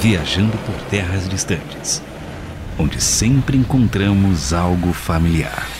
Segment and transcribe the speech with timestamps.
[0.00, 2.02] viajando por terras distantes,
[2.78, 5.77] onde sempre encontramos algo familiar.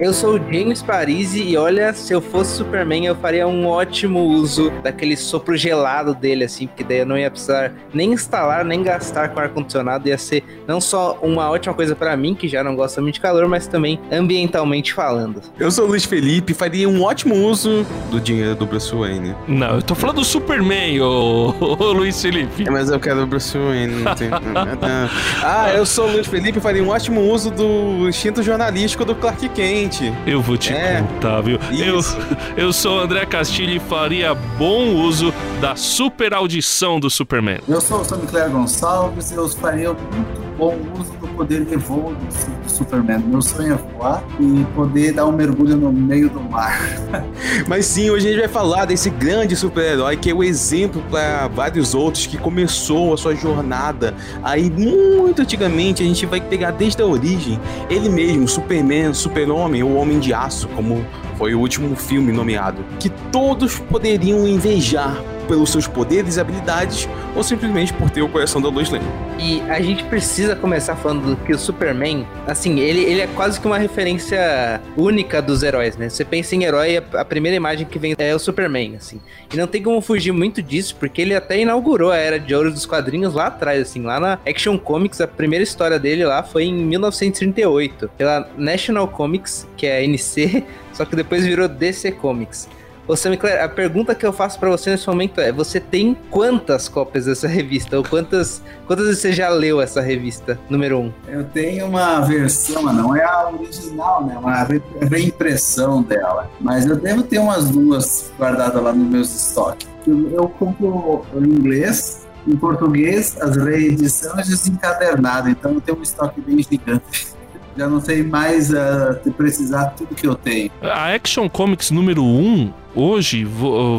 [0.00, 4.20] Eu sou o James Parisi e olha, se eu fosse Superman, eu faria um ótimo
[4.20, 8.80] uso daquele sopro gelado dele, assim, porque daí eu não ia precisar nem instalar, nem
[8.80, 10.08] gastar com ar-condicionado.
[10.08, 13.20] Ia ser não só uma ótima coisa para mim, que já não gosta muito de
[13.20, 15.42] calor, mas também ambientalmente falando.
[15.58, 19.34] Eu sou o Luiz Felipe e faria um ótimo uso do dinheiro do Bruce Wayne.
[19.48, 22.68] Não, eu tô falando do Superman, ô, ô Luiz Felipe.
[22.68, 24.04] É, mas eu quero o Bruce Wayne.
[24.04, 24.30] Não tem...
[25.42, 29.16] ah, eu sou o Luiz Felipe e faria um ótimo uso do instinto jornalístico do
[29.16, 30.12] Clark Kent gente.
[30.26, 31.58] Eu vou te é, contar, viu?
[31.72, 32.00] Eu,
[32.56, 37.58] eu sou o André Castilho e faria bom uso da super audição do Superman.
[37.66, 41.76] Eu sou o Sammy Claire Gonçalves e eu faria muito bom uso do poder de
[41.76, 43.20] voo do, do Superman.
[43.20, 46.76] Meu sonho é voar e poder dar um mergulho no meio do mar.
[47.68, 51.46] Mas sim, hoje a gente vai falar desse grande super-herói que é o exemplo para
[51.46, 56.02] vários outros que começou a sua jornada aí muito antigamente.
[56.02, 60.66] A gente vai pegar desde a origem ele mesmo, Superman, Super-Homem, o Homem de Aço,
[60.74, 61.06] como
[61.36, 67.42] foi o último filme nomeado, que todos poderiam invejar pelos seus poderes e habilidades ou
[67.42, 69.04] simplesmente por ter o coração da Lois Lane.
[69.38, 73.66] E a gente precisa começar falando que o Superman, assim, ele, ele é quase que
[73.66, 76.08] uma referência única dos heróis, né?
[76.08, 79.20] Você pensa em herói, a primeira imagem que vem é o Superman, assim.
[79.52, 82.70] E não tem como fugir muito disso, porque ele até inaugurou a era de ouro
[82.70, 86.64] dos quadrinhos lá atrás, assim, lá na Action Comics, a primeira história dele lá foi
[86.64, 92.68] em 1938, pela National Comics, que é a NC, só que depois virou DC Comics.
[93.16, 96.88] Sam Claire, a pergunta que eu faço para você nesse momento é: você tem quantas
[96.88, 97.96] cópias dessa revista?
[97.96, 101.02] Ou quantas, quantas você já leu essa revista, número 1?
[101.02, 101.12] Um?
[101.28, 104.36] Eu tenho uma versão, não é a original, né?
[104.36, 104.66] Uma
[105.08, 106.50] reimpressão dela.
[106.60, 109.88] Mas eu devo ter umas duas guardadas lá nos meus estoques.
[110.06, 115.50] Eu, eu compro em inglês, em português, as reedições desencadernadas.
[115.50, 117.28] Então eu tenho um estoque bem gigante
[117.78, 120.70] já não sei mais uh, precisar tudo que eu tenho.
[120.82, 123.46] A Action Comics número 1 hoje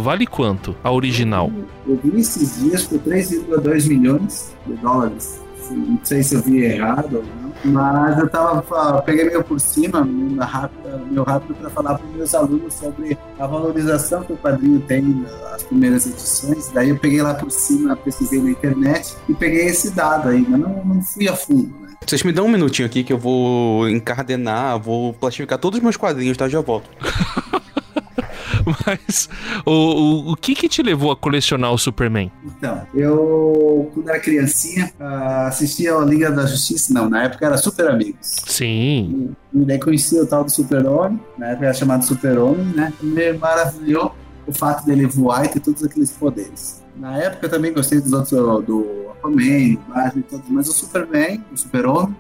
[0.02, 0.76] vale quanto?
[0.84, 1.52] A original?
[1.88, 5.42] Eu, eu vi esses dias por 3,2 milhões de dólares.
[5.72, 7.50] Não sei se eu vi errado ou não.
[7.64, 12.34] Mas eu tava, peguei meio por cima, meio rápido, meio rápido para falar para meus
[12.34, 16.70] alunos sobre a valorização que o quadrinho tem nas primeiras edições.
[16.74, 20.60] Daí eu peguei lá por cima, pesquisei na internet e peguei esse dado aí, mas
[20.60, 21.89] não, não fui a fundo, né?
[22.06, 25.98] Vocês me dão um minutinho aqui que eu vou encardenar, vou plastificar todos os meus
[25.98, 26.48] quadrinhos, tá?
[26.48, 26.90] Já volto.
[28.86, 29.30] Mas
[29.66, 32.32] o, o, o, que que te levou a colecionar o Superman?
[32.44, 37.58] Então, eu, quando era criancinha, ah, assistia a Liga da Justiça, não, na época era
[37.58, 38.38] Super Amigos.
[38.46, 39.36] Sim.
[39.54, 42.94] E, e daí conhecia o tal do Super-Homem, na época era chamado Super-Homem, né?
[43.02, 44.16] E me maravilhou
[44.46, 46.84] o fato dele voar e ter todos aqueles poderes.
[46.96, 51.44] Na época eu também gostei dos outros, do Aquaman, Batman e todos, mas o Superman,
[51.52, 52.16] o Super-Homem,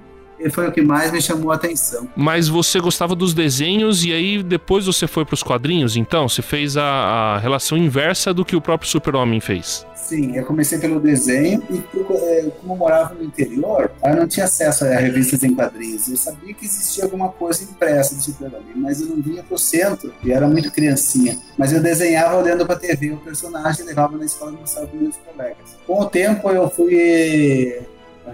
[0.50, 2.07] foi o que mais me chamou a atenção.
[2.16, 6.29] Mas você gostava dos desenhos e aí depois você foi para os quadrinhos, então?
[6.29, 9.85] Você fez a, a, relação inversa do que o próprio Super-Homem fez?
[9.95, 14.45] Sim, eu comecei pelo desenho e é, como eu morava no interior, eu não tinha
[14.45, 16.07] acesso a revistas em quadrinhos.
[16.07, 20.11] Eu sabia que existia alguma coisa impressa do Super-Homem, mas eu não vinha pro centro
[20.23, 21.38] e era muito criancinha.
[21.57, 24.88] Mas eu desenhava olhando para a TV o personagem e levava na escola e mostrava
[24.88, 25.77] para meus colegas.
[25.85, 27.79] Com o tempo eu fui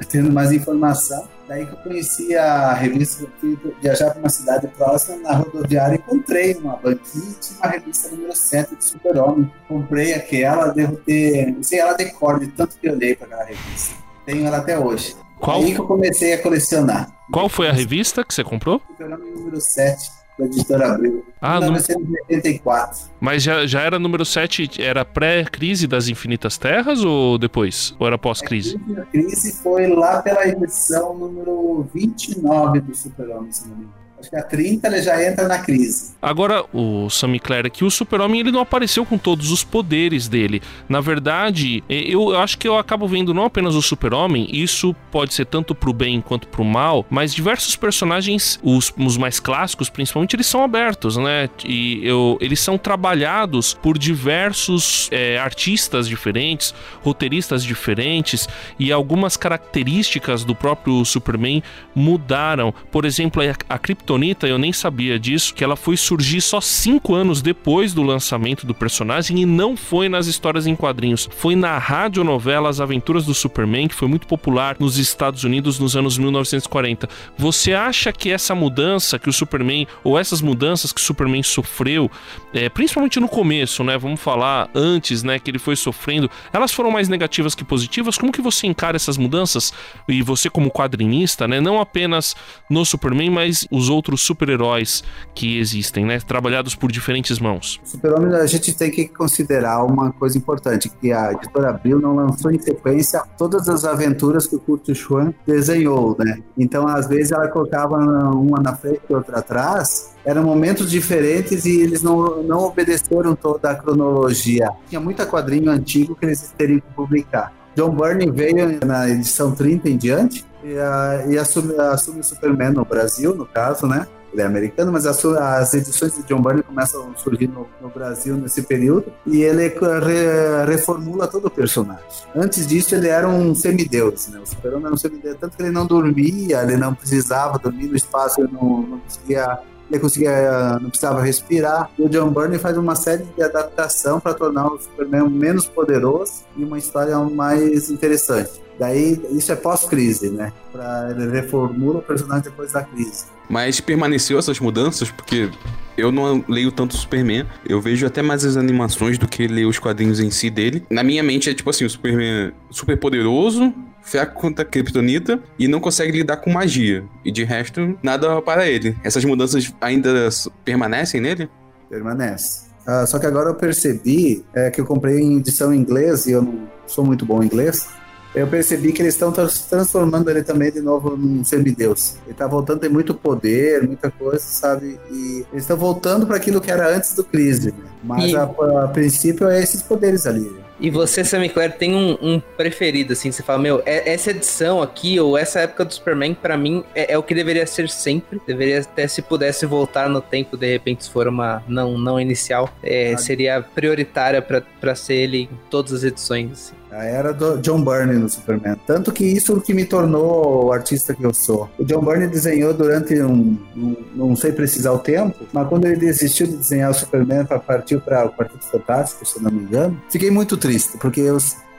[0.09, 1.34] tendo mais informação.
[1.47, 6.56] Daí que eu conheci a revista, fui viajar para uma cidade próxima, na rodoviária, encontrei
[6.56, 9.51] uma banquinha e tinha uma revista número 7 de Super-Homem.
[9.67, 13.95] Comprei aquela, devo ter, não sei ela decorde, tanto que eu olhei para aquela revista.
[14.25, 15.16] Tenho ela até hoje.
[15.39, 15.61] Qual?
[15.61, 17.13] Aí que eu comecei a colecionar.
[17.31, 18.81] Qual foi a revista que você comprou?
[18.88, 21.25] Super-Homem número 7 da editora Abril.
[21.41, 23.09] Ah, 1984.
[23.19, 27.96] Mas já, já era número 7, era pré-crise das Infinitas Terras ou depois?
[28.00, 28.79] Ou era pós-crise?
[28.97, 34.04] A crise foi lá pela edição número 29 do Super-Homem, se não me engano.
[34.20, 36.16] Acho que a 30 ele já entra na crise.
[36.22, 40.62] Agora, o Sammy Clare aqui, o Super-Homem, ele não apareceu com todos os poderes dele.
[40.88, 45.46] Na verdade, eu acho que eu acabo vendo não apenas o Super-Homem, isso pode ser
[45.46, 50.47] tanto pro bem quanto pro mal, mas diversos personagens, os, os mais clássicos principalmente, eles
[50.47, 51.50] são abertos, né?
[51.64, 58.47] E eu, eles são trabalhados por diversos é, artistas diferentes, roteiristas diferentes,
[58.79, 61.61] e algumas características do próprio Superman
[61.94, 62.73] mudaram.
[62.91, 67.16] Por exemplo, a, a Kryptonita, eu nem sabia disso, que ela foi surgir só cinco
[67.16, 71.28] anos depois do lançamento do personagem e não foi nas histórias em quadrinhos.
[71.35, 75.96] Foi na radionovela As Aventuras do Superman, que foi muito popular nos Estados Unidos nos
[75.96, 77.09] anos 1940.
[77.35, 82.09] Você acha que essa mudança que o Superman, ou essas mudanças que o Superman sofreu,
[82.53, 83.97] é, principalmente no começo, né?
[83.97, 85.40] Vamos falar antes, né?
[85.40, 88.19] Que ele foi sofrendo, elas foram mais negativas que positivas?
[88.19, 89.73] Como que você encara essas mudanças?
[90.08, 91.59] E você, como quadrinista, né?
[91.59, 92.35] Não apenas
[92.69, 95.03] no Superman, mas os outros super-heróis
[95.34, 96.20] que existem, né?
[96.20, 97.80] Trabalhados por diferentes mãos.
[97.84, 102.52] Super-Homem, a gente tem que considerar uma coisa importante, que a editora Abril não lançou
[102.52, 106.40] em sequência todas as aventuras que o Kurt Schwann desenhou, né?
[106.58, 111.80] Então, às vezes, ela colocava uma na frente e outra atrás, eram momentos diferentes e
[111.82, 114.70] eles não, não obedeceram toda a cronologia.
[114.90, 117.53] Tinha muita quadrinho antigo que eles teriam que publicar.
[117.76, 122.72] John Byrne veio na edição 30 em diante e, uh, e assume, assume o Superman
[122.72, 124.08] no Brasil, no caso, né?
[124.35, 127.90] ele é americano, mas as, as, edições de John Byrne começam a surgir no, no
[127.90, 132.03] Brasil nesse período e ele re, reformula todo o personagem.
[132.35, 134.40] Antes disso, ele era um semideus, né?
[134.40, 137.96] O super-homem era um semideus, tanto que ele não dormia, ele não precisava dormir no
[137.96, 139.58] espaço, ele não, não conseguia
[139.90, 141.90] ele conseguia, não precisava respirar.
[141.97, 146.43] E o John Byrne faz uma série de adaptação para tornar o Superman menos poderoso
[146.58, 148.66] e uma história mais interessante.
[148.78, 150.52] Daí, isso é pós-crise, né?
[150.72, 153.26] Pra, ele reformula o personagem depois da crise.
[153.49, 155.49] Mas permaneceu essas mudanças, porque
[155.97, 159.79] eu não leio tanto Superman, eu vejo até mais as animações do que ler os
[159.79, 160.84] quadrinhos em si dele.
[160.90, 163.73] Na minha mente é tipo assim, o Superman super poderoso,
[164.05, 167.03] fraco contra a Kryptonita e não consegue lidar com magia.
[167.25, 168.96] E de resto, nada para ele.
[169.03, 170.29] Essas mudanças ainda
[170.63, 171.49] permanecem nele?
[171.90, 172.66] Permanece.
[172.85, 176.31] Ah, só que agora eu percebi é, que eu comprei em edição em inglês e
[176.31, 177.87] eu não sou muito bom em inglês.
[178.35, 182.17] Eu percebi que eles estão transformando ele também de novo num semideus.
[182.23, 184.99] Ele está voltando a ter muito poder, muita coisa, sabe?
[185.09, 187.72] E eles estão voltando para aquilo que era antes do crise.
[187.72, 187.85] Né?
[188.03, 188.35] Mas e...
[188.35, 190.65] a, a princípio é esses poderes ali.
[190.79, 193.31] E você, Sammy Claire, tem um, um, preferido, assim?
[193.31, 197.13] Você fala, meu, é, essa edição aqui, ou essa época do Superman, para mim, é,
[197.13, 198.41] é, o que deveria ser sempre.
[198.45, 202.69] Deveria até, se pudesse voltar no tempo, de repente, se for uma não, não inicial,
[202.83, 206.51] é, seria prioritária para ser ele em todas as edições.
[206.51, 206.84] Assim.
[206.96, 208.78] A era do John Byrne no Superman.
[208.88, 211.70] Tanto que isso que me tornou o artista que eu sou.
[211.78, 215.97] O John Byrne desenhou durante um, um não sei precisar o tempo, mas quando ele
[215.97, 220.02] desistiu de desenhar o Superman para partir para o Quarteto Fantástico, se não me engano,
[220.09, 221.38] fiquei muito triste, porque eu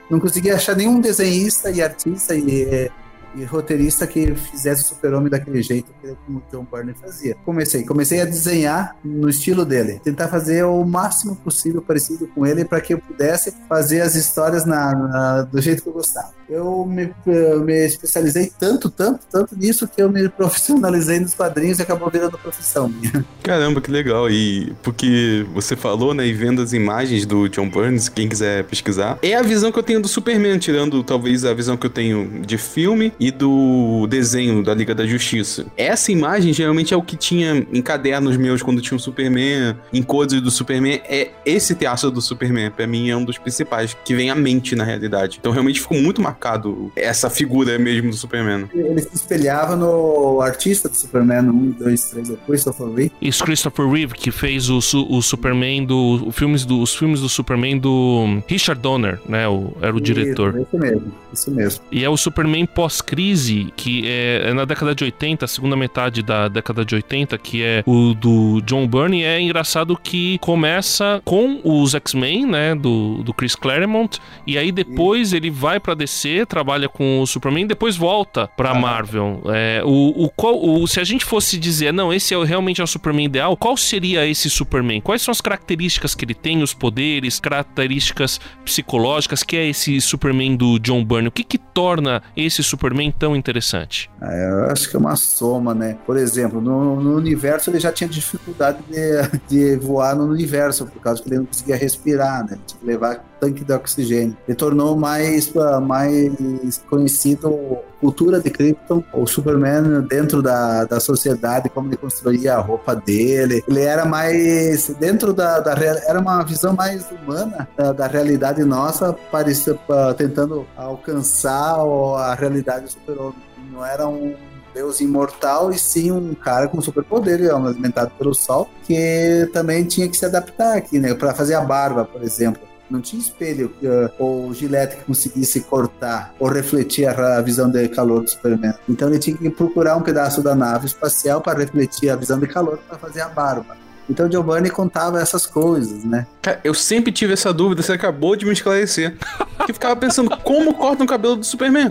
[0.09, 2.91] não consegui achar nenhum desenhista e artista e
[3.37, 7.35] e roteirista que fizesse o super-homem daquele jeito que o John Byrne fazia.
[7.45, 12.65] Comecei, comecei a desenhar no estilo dele, tentar fazer o máximo possível parecido com ele
[12.65, 16.85] para que eu pudesse fazer as histórias na, na, do jeito que eu gostava eu
[16.85, 21.81] me, eu me especializei tanto, tanto, tanto nisso que eu me profissionalizei nos quadrinhos e
[21.81, 23.25] acabou virando profissão minha.
[23.43, 24.29] Caramba, que legal.
[24.29, 29.19] E porque você falou, né, e vendo as imagens do John Burns, quem quiser pesquisar,
[29.21, 32.41] é a visão que eu tenho do Superman, tirando talvez a visão que eu tenho
[32.45, 35.65] de filme e do desenho da Liga da Justiça.
[35.75, 39.75] Essa imagem geralmente é o que tinha em cadernos meus quando tinha o um Superman,
[39.93, 43.95] em cores do Superman, é esse teatro do Superman, para mim é um dos principais
[44.05, 45.37] que vem à mente na realidade.
[45.39, 48.69] Então realmente ficou muito marcado essa figura mesmo do Superman.
[48.73, 53.11] Ele se espelhava no artista do Superman 1, 2, 3, o Christopher Reeve.
[53.21, 54.77] Isso, Christopher Reeve, que fez o,
[55.09, 56.27] o Superman do.
[56.27, 59.47] O filmes do, os filmes do Superman do Richard Donner, né?
[59.47, 60.59] O, era o diretor.
[60.59, 61.83] Isso mesmo, isso mesmo.
[61.91, 62.65] E é o Superman
[63.07, 67.37] pós-crise, que é, é, na década de 80, a segunda metade da década de 80,
[67.37, 69.23] que é o do John Byrne.
[69.23, 72.75] É engraçado que começa com os X-Men, né?
[72.75, 77.63] Do, do Chris Claremont, e aí depois ele vai pra DC trabalha com o Superman
[77.63, 78.75] e depois volta pra ah.
[78.75, 79.41] Marvel.
[79.47, 82.87] É, o, o, o, se a gente fosse dizer, não, esse é realmente é o
[82.87, 84.99] Superman ideal, qual seria esse Superman?
[85.01, 90.55] Quais são as características que ele tem, os poderes, características psicológicas, que é esse Superman
[90.55, 91.27] do John Byrne?
[91.27, 94.09] O que que torna esse Superman tão interessante?
[94.21, 95.97] É, eu acho que é uma soma, né?
[96.05, 101.01] Por exemplo, no, no universo ele já tinha dificuldade de, de, voar no universo, por
[101.01, 102.57] causa que ele não conseguia respirar, né?
[102.65, 104.37] Tinha que levar tanque de oxigênio.
[104.47, 105.51] Ele tornou mais,
[105.81, 112.59] mais conhecido cultura de Krypton, o Superman dentro da, da sociedade, como ele construía a
[112.59, 113.63] roupa dele.
[113.67, 119.13] Ele era mais dentro da, da era uma visão mais humana da, da realidade nossa,
[119.31, 119.77] parecia,
[120.17, 123.35] tentando alcançar a realidade do super-homem.
[123.71, 124.35] Não era um
[124.73, 130.15] Deus imortal e sim um cara com superpoder, alimentado pelo sol, que também tinha que
[130.15, 131.15] se adaptar aqui, né?
[131.15, 136.33] Para fazer a barba, por exemplo Não tinha espelho uh, ou gilete que conseguisse cortar
[136.39, 138.73] ou refletir a, visão de calor do Superman.
[138.87, 142.47] Então ele tinha que procurar um pedaço da nave espacial para refletir a visão de
[142.47, 143.75] calor para fazer a barba.
[144.09, 146.25] Então Giovanni contava essas coisas, né?
[146.41, 149.17] Cara, eu sempre tive essa dúvida, você acabou de me esclarecer.
[149.67, 151.89] Eu ficava pensando como corta o cabelo do Superman.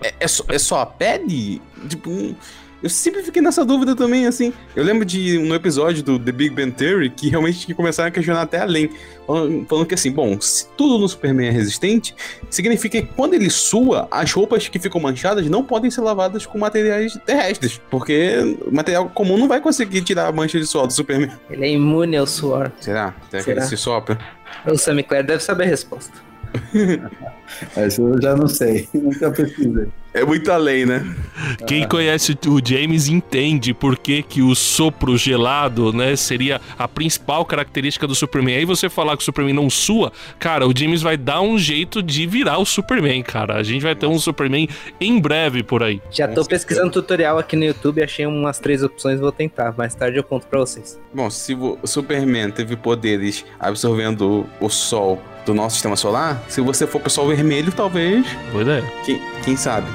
[0.00, 1.60] É, é, só, é só a pele?
[1.88, 2.36] Tipo,
[2.82, 4.52] eu sempre fiquei nessa dúvida também, assim.
[4.74, 8.42] Eu lembro de um episódio do The Big Bang Theory que realmente começaram a questionar
[8.42, 8.90] até além.
[9.68, 12.14] Falando que assim, bom, se tudo no Superman é resistente,
[12.50, 16.58] significa que quando ele sua, as roupas que ficam manchadas não podem ser lavadas com
[16.58, 17.80] materiais terrestres.
[17.88, 21.30] Porque material comum não vai conseguir tirar a mancha de suor do Superman.
[21.48, 22.72] Ele é imune ao suor.
[22.80, 23.14] Será?
[23.30, 23.44] Será, Será?
[23.44, 24.18] que ele se sopra?
[24.66, 26.31] O Sam Clare deve saber a resposta.
[27.76, 29.88] Essa eu já não sei, nunca pesquisei.
[30.14, 31.02] É muito além, né?
[31.66, 37.46] Quem conhece o James entende por que, que o sopro gelado, né, seria a principal
[37.46, 38.56] característica do Superman.
[38.56, 42.02] Aí você falar que o Superman não sua, cara, o James vai dar um jeito
[42.02, 43.56] de virar o Superman, cara.
[43.56, 44.68] A gente vai ter um Superman
[45.00, 46.00] em breve por aí.
[46.10, 49.74] Já tô pesquisando tutorial aqui no YouTube, achei umas três opções, vou tentar.
[49.78, 51.00] Mais tarde eu conto pra vocês.
[51.14, 56.86] Bom, se o Superman teve poderes absorvendo o sol do nosso sistema solar, se você
[56.86, 58.26] for pessoal vermelho, talvez.
[58.50, 58.84] Boa ideia.
[59.04, 59.86] Quem, quem sabe?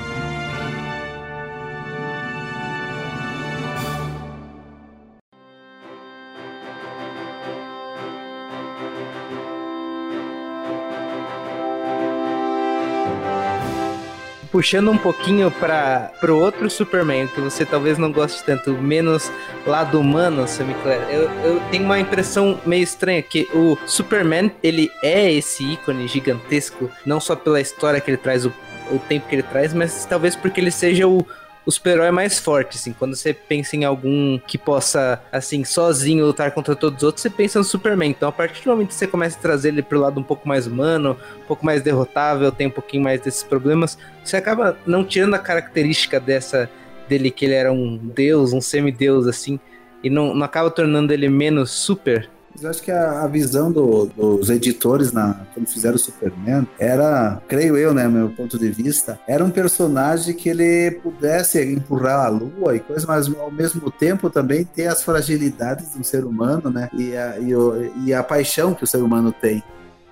[14.58, 19.32] Puxando um pouquinho para o outro Superman, que você talvez não goste tanto, menos
[19.68, 24.90] lado humano, Sammy Clare, eu, eu tenho uma impressão meio estranha, que o Superman, ele
[25.04, 28.54] é esse ícone gigantesco, não só pela história que ele traz, o,
[28.90, 31.24] o tempo que ele traz, mas talvez porque ele seja o
[31.68, 32.94] o super-herói mais forte, assim.
[32.94, 37.30] Quando você pensa em algum que possa, assim, sozinho lutar contra todos os outros, você
[37.30, 38.10] pensa no Superman.
[38.10, 40.48] Então, a partir do momento que você começa a trazer ele pro lado um pouco
[40.48, 45.04] mais humano, um pouco mais derrotável, tem um pouquinho mais desses problemas, você acaba não
[45.04, 46.70] tirando a característica dessa
[47.10, 49.60] dele que ele era um deus, um semideus, assim,
[50.02, 52.30] e não, não acaba tornando ele menos super.
[52.60, 57.40] Eu acho que a, a visão do, dos editores na, quando fizeram o Superman era,
[57.48, 62.30] creio eu, né, meu ponto de vista, era um personagem que ele pudesse empurrar a
[62.30, 66.90] lua e coisa, mas ao mesmo tempo também ter as fragilidades do ser humano, né,
[66.94, 69.64] e a, e, o, e a paixão que o ser humano tem.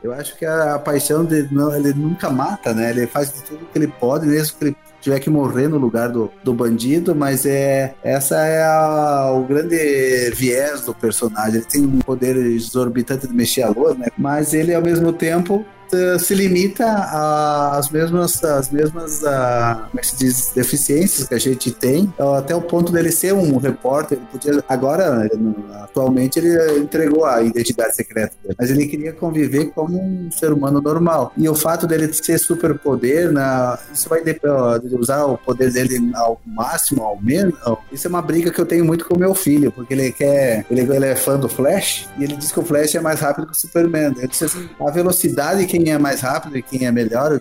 [0.03, 2.91] Eu acho que a, a paixão não, ele nunca mata, né?
[2.91, 6.31] Ele faz tudo que ele pode, mesmo que ele tiver que morrer no lugar do,
[6.43, 11.57] do bandido, mas é essa é a, o grande viés do personagem.
[11.57, 14.07] Ele tem um poder exorbitante de mexer a lua, né?
[14.17, 15.63] Mas ele ao mesmo tempo
[15.95, 21.39] eh, se limita às mesmas, às mesmas uh, como é se diz, deficiências que a
[21.39, 24.17] gente tem, até o ponto dele ser um repórter.
[24.17, 25.29] Ele podia, agora,
[25.83, 30.81] atualmente, ele entregou a identidade secreta dele, mas ele queria conviver como um ser humano
[30.81, 31.31] normal.
[31.37, 34.21] E o fato dele ser superpoder, na, isso vai
[34.97, 37.55] usar o poder dele ao máximo, ao menos.
[37.91, 40.81] Isso é uma briga que eu tenho muito com meu filho, porque ele quer, ele,
[40.81, 43.53] ele é fã do Flash e ele diz que o Flash é mais rápido que
[43.53, 44.13] o Superman.
[44.17, 47.39] Eu disse assim, a velocidade que quem é mais rápido e quem é melhor,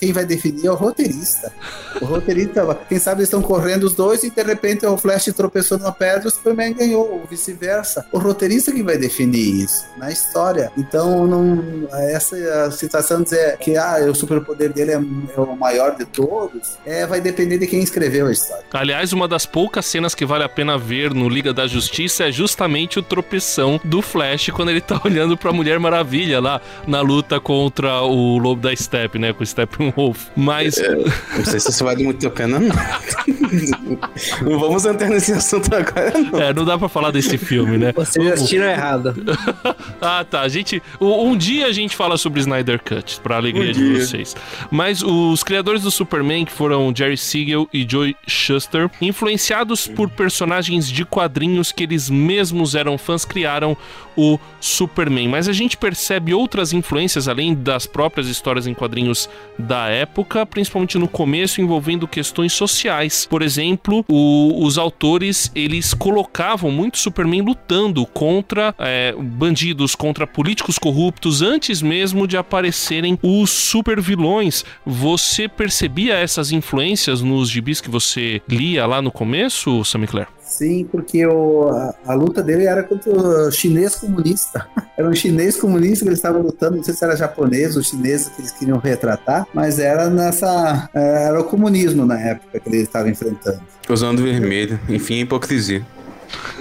[0.00, 1.52] quem vai definir é o roteirista.
[2.00, 5.78] O roteirista, quem sabe eles estão correndo os dois e de repente o Flash tropeçou
[5.78, 8.04] numa pedra e o Superman ganhou, ou vice-versa.
[8.10, 10.72] O roteirista que vai definir isso na história.
[10.76, 15.94] Então, não, essa situação de dizer que ah, o superpoder dele é, é, o maior
[15.94, 18.64] de todos, é, vai depender de quem escreveu a história.
[18.72, 22.32] Aliás, uma das poucas cenas que vale a pena ver no Liga da Justiça é
[22.32, 27.38] justamente o tropeção do Flash quando ele tá olhando pra Mulher Maravilha lá na luta
[27.38, 29.32] com contra o lobo da Steppe, né?
[29.32, 30.28] Com o Steppenwolf.
[30.36, 30.78] Mas.
[30.78, 30.94] É,
[31.36, 32.76] não sei se isso vale muito a pena, não.
[34.42, 36.40] não vamos entrar nesse assunto agora, não.
[36.40, 37.92] É, não dá pra falar desse filme, né?
[37.92, 39.14] Vocês assistiram errado.
[40.00, 40.42] ah, tá.
[40.42, 40.80] A gente.
[41.00, 44.36] Um dia a gente fala sobre Snyder Cut, pra alegria um de vocês.
[44.70, 50.88] Mas os criadores do Superman, que foram Jerry Siegel e Joy Shuster, influenciados por personagens
[50.88, 53.76] de quadrinhos que eles mesmos eram fãs, criaram
[54.16, 55.28] o Superman.
[55.28, 60.98] Mas a gente percebe outras influências além das próprias histórias em quadrinhos da época, principalmente
[60.98, 63.26] no começo envolvendo questões sociais.
[63.28, 70.78] Por exemplo, o, os autores eles colocavam muito Superman lutando contra é, bandidos, contra políticos
[70.78, 74.64] corruptos antes mesmo de aparecerem os super vilões.
[74.84, 80.28] Você percebia essas influências nos gibis que você lia lá no começo, Sammy Claire?
[80.40, 84.68] Sim, porque o, a, a, luta dele era contra o chinês comunista.
[84.96, 88.28] Era um chinês comunista que eles estavam lutando, não sei se era japonês ou chinês
[88.28, 90.88] que eles queriam retratar, mas era nessa.
[90.94, 93.60] É, era o comunismo na época que ele estava enfrentando.
[93.88, 95.84] Usando vermelho, enfim, hipocrisia.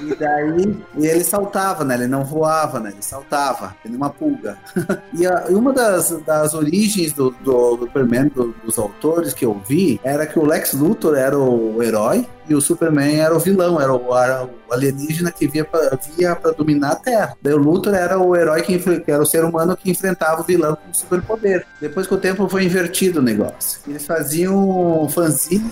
[0.03, 1.95] E daí e ele saltava, né?
[1.95, 2.91] Ele não voava, né?
[2.91, 4.57] Ele saltava, ele uma pulga.
[5.13, 9.45] e, a, e, uma das, das origens do, do, do Superman, do, dos autores que
[9.45, 13.39] eu vi, era que o Lex Luthor era o herói e o Superman era o
[13.39, 17.37] vilão, era o, era o alienígena que via pra, via dominar a Terra.
[17.41, 20.43] Daí o Luthor era o herói que, que, era o ser humano que enfrentava o
[20.43, 21.65] vilão com superpoder.
[21.79, 23.79] Depois que o tempo foi invertido o negócio.
[23.87, 25.69] Eles faziam fanzine,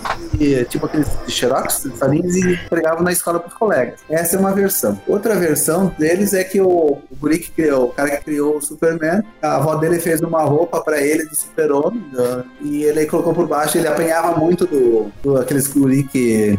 [0.68, 4.00] tipo aqueles xerox, farinhas e pregavam na escola para os colegas.
[4.08, 5.00] Essa é uma versão.
[5.06, 9.22] Outra versão deles é que o, o que criou, o cara que criou o Superman,
[9.42, 12.04] a avó dele fez uma roupa para ele do super-homem
[12.60, 16.58] e ele colocou por baixo, ele apanhava muito do, do aqueles guri que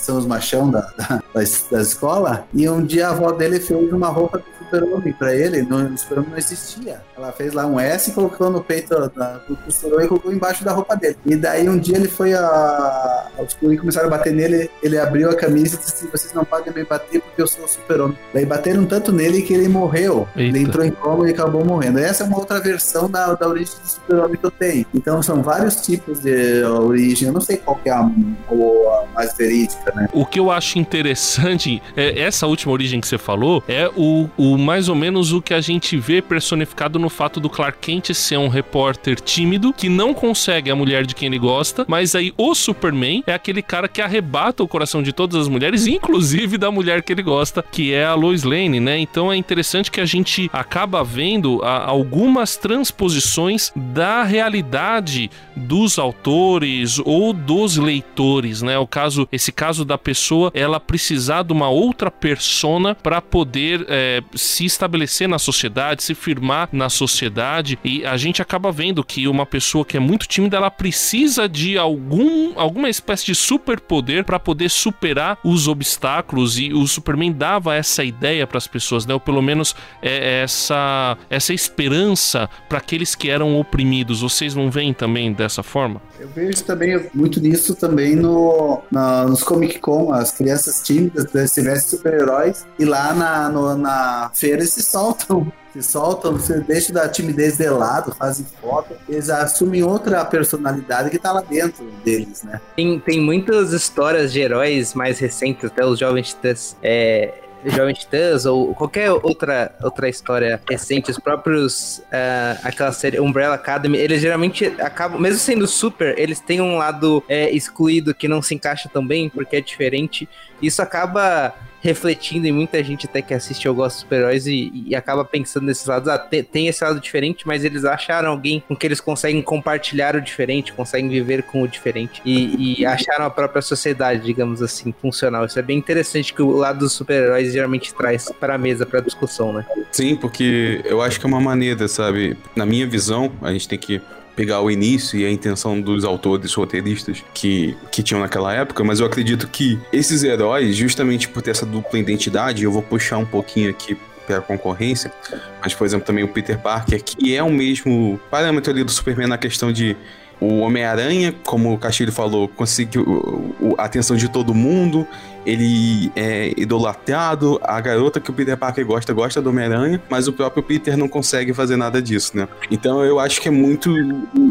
[0.00, 4.08] são os machão da, da, da, escola, e um dia a avó dele fez uma
[4.08, 7.00] roupa do super-homem pra ele, no, o super-homem não existia.
[7.16, 10.72] Ela fez lá um S, colocou no peito da, do costurou e colocou embaixo da
[10.72, 11.16] roupa dele.
[11.26, 13.26] E daí um dia ele foi a...
[13.38, 16.72] Os guri começaram a bater nele, ele abriu a camisa e disse vocês não podem
[16.72, 18.16] me bater porque eu sou o super-homem.
[18.32, 20.28] Daí bateram tanto nele que ele morreu.
[20.36, 20.56] Eita.
[20.56, 21.98] Ele entrou em coma e acabou morrendo.
[21.98, 24.86] Essa é uma outra versão da, da origem do super-homem que eu tenho.
[24.94, 27.28] Então são vários tipos de origem.
[27.28, 30.08] Eu não sei qual é a, a mais verídica, né?
[30.12, 34.58] O que eu acho interessante é essa última origem que você falou é o, o
[34.58, 38.38] mais ou menos o que a gente vê personificado no fato do Clark Kent ser
[38.38, 42.54] um repórter tímido que não consegue a mulher de quem ele gosta, mas aí o
[42.54, 47.02] Superman é aquele cara que arrebata o coração de todas as mulheres, inclusive da mulher
[47.02, 48.98] que ele gosta, que é a Lois Lane, né?
[48.98, 57.00] Então é interessante que a gente acaba vendo a, algumas transposições da realidade dos autores
[57.04, 58.78] ou dos leitores, né?
[58.78, 64.22] O caso, esse caso da pessoa ela precisar de uma outra persona para poder é,
[64.34, 69.46] se estabelecer na sociedade, se firmar na sociedade e a gente acaba vendo que uma
[69.46, 74.70] pessoa que é muito tímida ela precisa de algum alguma espécie de superpoder para poder
[74.70, 79.14] superar os obstáculos e o Superman dava essa ideia para as pessoas, né?
[79.14, 84.20] Ou pelo menos é, essa essa esperança para aqueles que eram oprimidos.
[84.20, 86.00] Vocês não veem também dessa forma?
[86.18, 91.62] Eu vejo também muito disso também no, na, nos Comic Con, as crianças tímidas se
[91.62, 97.08] vestem super-heróis e lá na, no, na feira se soltam se soltam, você deixa da
[97.08, 102.60] timidez de lado, fazem foto, eles assumem outra personalidade que tá lá dentro deles, né?
[102.74, 106.76] Tem, tem muitas histórias de heróis mais recentes, até os jovens titãs.
[106.82, 113.54] É, Jovem Titãs ou qualquer outra, outra história recente, os próprios, uh, aquela série Umbrella
[113.54, 118.40] Academy, eles geralmente acabam, mesmo sendo super, eles têm um lado é, excluído que não
[118.40, 120.28] se encaixa tão bem, porque é diferente.
[120.62, 124.94] Isso acaba refletindo em muita gente até que assiste Eu Gosto de Super-Heróis e, e,
[124.94, 126.08] acaba pensando nesses lados.
[126.08, 130.14] Ah, tem, tem, esse lado diferente, mas eles acharam alguém com que eles conseguem compartilhar
[130.14, 134.94] o diferente, conseguem viver com o diferente e, e acharam a própria sociedade, digamos assim,
[135.00, 135.46] funcional.
[135.46, 139.00] Isso é bem interessante que o lado dos super-heróis geralmente traz para a mesa, para
[139.00, 139.64] discussão, né?
[139.90, 142.36] Sim, porque eu acho que é uma maneira, sabe?
[142.54, 144.00] Na minha visão, a gente tem que
[144.40, 148.98] pegar o início e a intenção dos autores roteiristas que, que tinham naquela época, mas
[148.98, 153.26] eu acredito que esses heróis, justamente por ter essa dupla identidade, eu vou puxar um
[153.26, 155.12] pouquinho aqui pela concorrência,
[155.60, 159.26] mas por exemplo também o Peter Parker, que é o mesmo parâmetro ali do Superman
[159.26, 159.94] na questão de
[160.40, 165.06] o Homem-Aranha, como o Castilho falou, conseguiu a atenção de todo mundo,
[165.44, 170.32] ele é idolatrado, a garota que o Peter Parker gosta, gosta do Homem-Aranha, mas o
[170.32, 172.48] próprio Peter não consegue fazer nada disso, né?
[172.70, 173.94] Então eu acho que é muito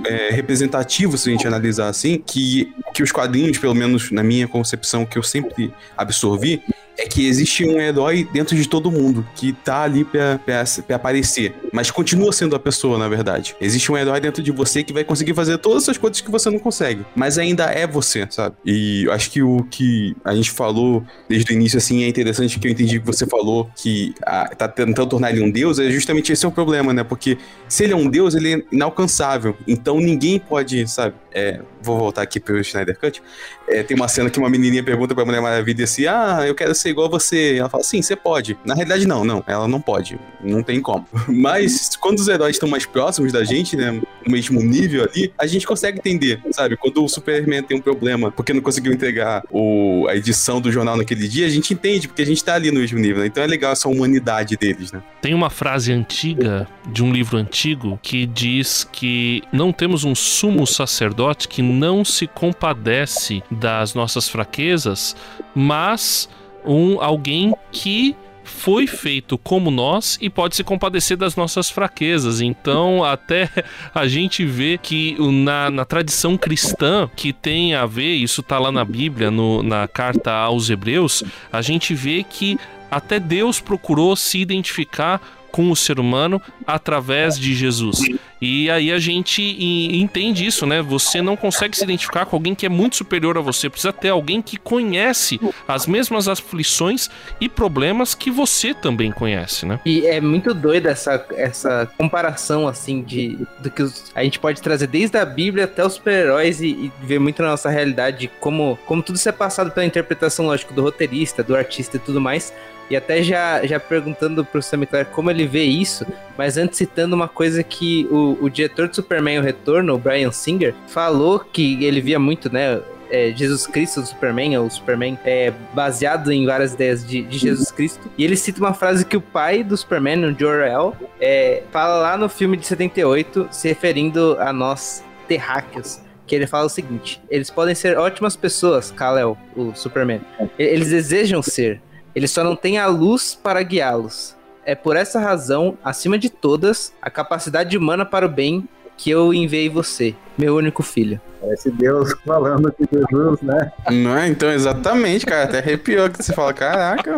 [0.05, 4.47] é, representativo, se a gente analisar assim, que, que os quadrinhos, pelo menos na minha
[4.47, 6.61] concepção, que eu sempre absorvi,
[7.09, 11.55] que existe um herói dentro de todo mundo que tá ali pra, pra, pra, aparecer,
[11.73, 13.55] mas continua sendo a pessoa, na verdade.
[13.59, 16.49] Existe um herói dentro de você que vai conseguir fazer todas essas coisas que você
[16.49, 18.55] não consegue, mas ainda é você, sabe?
[18.65, 22.67] E acho que o que a gente falou desde o início, assim, é interessante que
[22.67, 26.31] eu entendi que você falou que ah, tá tentando tornar ele um deus, é justamente
[26.31, 27.03] esse é o problema, né?
[27.03, 31.15] Porque se ele é um deus, ele é inalcançável, então ninguém pode, sabe?
[31.33, 33.21] É, vou voltar aqui pro Schneider Cut.
[33.67, 36.73] É, tem uma cena que uma menininha pergunta pra Mulher Maravilha assim: Ah, eu quero
[36.73, 37.57] ser igual a você.
[37.57, 38.57] Ela fala: Sim, você pode.
[38.65, 39.43] Na realidade, não, não.
[39.45, 40.19] Ela não pode.
[40.41, 41.07] Não tem como.
[41.27, 43.91] Mas quando os heróis estão mais próximos da gente, né?
[43.91, 46.75] No mesmo nível ali, a gente consegue entender, sabe?
[46.75, 50.97] Quando o Superman tem um problema porque não conseguiu entregar o, a edição do jornal
[50.97, 53.21] naquele dia, a gente entende, porque a gente tá ali no mesmo nível.
[53.21, 53.27] Né?
[53.27, 55.01] Então é legal essa humanidade deles, né?
[55.21, 60.65] Tem uma frase antiga de um livro antigo que diz que não temos um sumo
[60.65, 61.18] sacerdote
[61.49, 65.15] que não se compadece das nossas fraquezas,
[65.53, 66.29] mas
[66.65, 72.41] um alguém que foi feito como nós e pode se compadecer das nossas fraquezas.
[72.41, 73.49] Então, até
[73.93, 78.71] a gente vê que na, na tradição cristã, que tem a ver, isso tá lá
[78.71, 82.57] na Bíblia, no, na carta aos Hebreus, a gente vê que
[82.89, 87.99] até Deus procurou se identificar com o ser humano através de Jesus.
[88.41, 90.81] E aí a gente entende isso, né?
[90.81, 93.69] Você não consegue se identificar com alguém que é muito superior a você.
[93.69, 97.09] Precisa ter alguém que conhece as mesmas aflições
[97.41, 99.79] e problemas que você também conhece, né?
[99.85, 103.83] E é muito doido essa, essa comparação, assim, de do que
[104.15, 107.49] a gente pode trazer desde a Bíblia até os super-heróis e, e, ver muito na
[107.49, 111.97] nossa realidade como, como tudo isso é passado pela interpretação, lógico, do roteirista, do artista
[111.97, 112.53] e tudo mais.
[112.89, 116.05] E até já, já perguntando pro Sam Clare como ele vê isso,
[116.37, 120.31] mas antes citando uma coisa que o, o diretor de Superman O Retorno, o Brian
[120.31, 122.81] Singer, falou que ele via muito, né?
[123.11, 127.71] É, Jesus Cristo do Superman, ou Superman, é baseado em várias ideias de, de, Jesus
[127.71, 128.07] Cristo.
[128.15, 132.17] E ele cita uma frase que o pai do Superman, o Jor-El, é, fala lá
[132.17, 137.49] no filme de 78, se referindo a nós terráqueos que ele fala o seguinte: eles
[137.49, 140.21] podem ser ótimas pessoas, Kal-El, o Superman.
[140.57, 141.81] Eles desejam ser,
[142.19, 144.35] eles só não têm a luz para guiá-los.
[144.65, 149.33] É por essa razão, acima de todas, a capacidade humana para o bem que eu
[149.33, 151.21] enviei você, meu único filho.
[151.39, 153.71] Parece Deus falando de Jesus, né?
[153.89, 154.27] Não é?
[154.27, 155.45] Então, exatamente, cara.
[155.45, 157.09] Até arrepiou que você fala, caraca.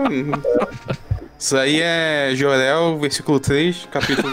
[1.40, 4.32] Isso aí é Jorel, versículo 3, capítulo.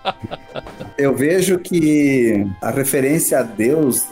[0.96, 4.02] Eu vejo que a referência a Deus,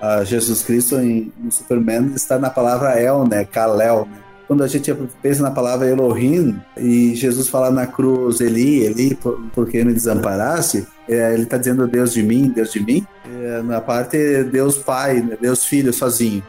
[0.00, 3.44] a Jesus Cristo em, no Superman, está na palavra El, né?
[3.44, 4.25] Kalel, né?
[4.46, 9.40] Quando a gente pensa na palavra Elohim e Jesus fala na cruz Eli, Eli, por,
[9.52, 13.06] por que me desamparasse, é, ele está dizendo Deus de mim, Deus de mim.
[13.24, 16.42] É, na parte Deus Pai, né, Deus Filho sozinho.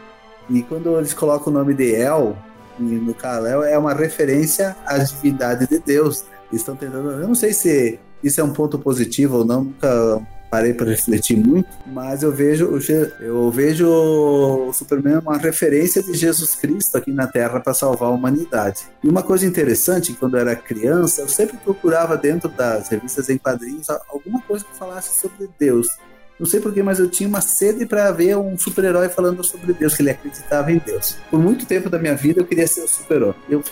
[0.50, 2.38] E quando eles colocam o nome de El
[2.80, 6.22] no Kalel, é uma referência à divindade de Deus.
[6.24, 6.38] Né?
[6.54, 7.12] Estão tentando.
[7.12, 11.38] Eu não sei se isso é um ponto positivo ou não, nunca parei para refletir
[11.38, 12.80] muito, mas eu vejo,
[13.20, 18.14] eu vejo o Superman uma referência de Jesus Cristo aqui na Terra para salvar a
[18.14, 18.86] humanidade.
[19.04, 23.38] E uma coisa interessante, quando eu era criança, eu sempre procurava dentro das revistas em
[23.38, 25.88] quadrinhos alguma coisa que falasse sobre Deus.
[26.40, 29.96] Não sei porquê, mas eu tinha uma sede para ver um super-herói falando sobre Deus,
[29.96, 31.18] que ele acreditava em Deus.
[31.30, 33.34] Por muito tempo da minha vida eu queria ser o super-herói.
[33.50, 33.64] Eu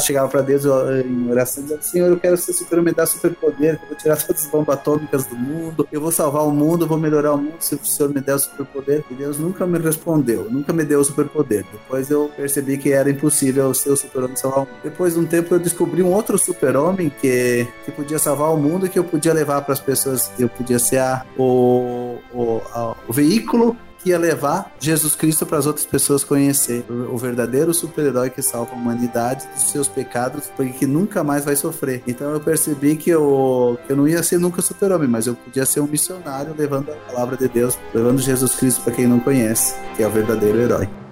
[0.00, 3.80] chegava para Deus em oração e dizia: Senhor, eu quero ser super-homem, me dá super-poder,
[3.82, 6.88] eu vou tirar todas as bombas atômicas do mundo, eu vou salvar o mundo, eu
[6.88, 9.04] vou melhorar o mundo se o Senhor me der o super-poder.
[9.10, 11.64] E Deus nunca me respondeu, nunca me deu o super-poder.
[11.72, 14.78] Depois eu percebi que era impossível ser o super-homem salvar o mundo.
[14.82, 18.86] Depois de um tempo eu descobri um outro super-homem que, que podia salvar o mundo
[18.86, 21.63] e que eu podia levar para as pessoas, eu podia ser a, o
[22.32, 27.16] o, a, o veículo que ia levar Jesus Cristo para as outras pessoas conhecer o
[27.16, 32.02] verdadeiro super-herói que salva a humanidade dos seus pecados, porque que nunca mais vai sofrer.
[32.06, 35.64] Então eu percebi que eu, que eu não ia ser nunca super-homem, mas eu podia
[35.64, 39.74] ser um missionário levando a palavra de Deus, levando Jesus Cristo para quem não conhece,
[39.96, 41.03] que é o verdadeiro herói.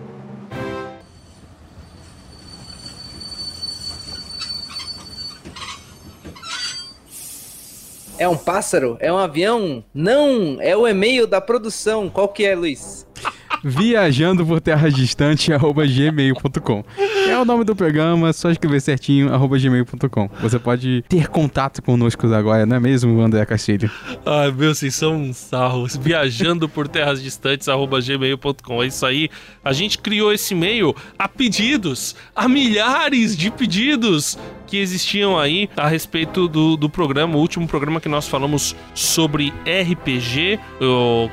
[8.23, 8.97] É um pássaro?
[9.01, 9.83] É um avião?
[9.93, 12.09] Não, é o e-mail da produção.
[12.09, 13.05] Qual que é, Luiz?
[13.63, 16.85] Viajando por terras distantes, arroba gmail.com.
[17.29, 20.29] É o nome do programa, só escrever certinho, arroba gmail.com.
[20.41, 23.91] Você pode ter contato conosco agora, não é mesmo, André Castilho?
[24.27, 25.97] Ai, meu, vocês são um sarros.
[25.97, 28.83] Viajando por terras distantes, arroba gmail.com.
[28.83, 29.29] É isso aí.
[29.65, 35.87] A gente criou esse e-mail a pedidos, a milhares de pedidos que existiam aí a
[35.87, 40.59] respeito do, do programa, o último programa que nós falamos sobre RPG,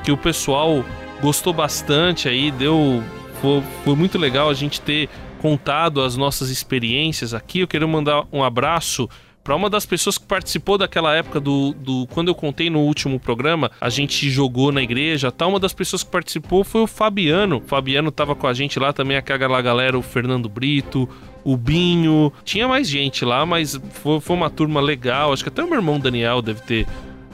[0.04, 0.84] que o pessoal
[1.22, 3.04] gostou bastante aí, deu.
[3.42, 5.08] Foi, foi muito legal a gente ter
[5.42, 7.60] contado as nossas experiências aqui.
[7.60, 9.10] Eu quero mandar um abraço
[9.44, 13.20] para uma das pessoas que participou daquela época do, do quando eu contei no último
[13.20, 15.48] programa, a gente jogou na igreja, tá?
[15.48, 17.58] Uma das pessoas que participou foi o Fabiano.
[17.58, 21.10] O Fabiano tava com a gente lá também, aquela galera, o Fernando Brito,
[21.44, 22.32] o Binho.
[22.44, 25.34] Tinha mais gente lá, mas foi, foi uma turma legal.
[25.34, 26.88] Acho que até o meu irmão Daniel deve ter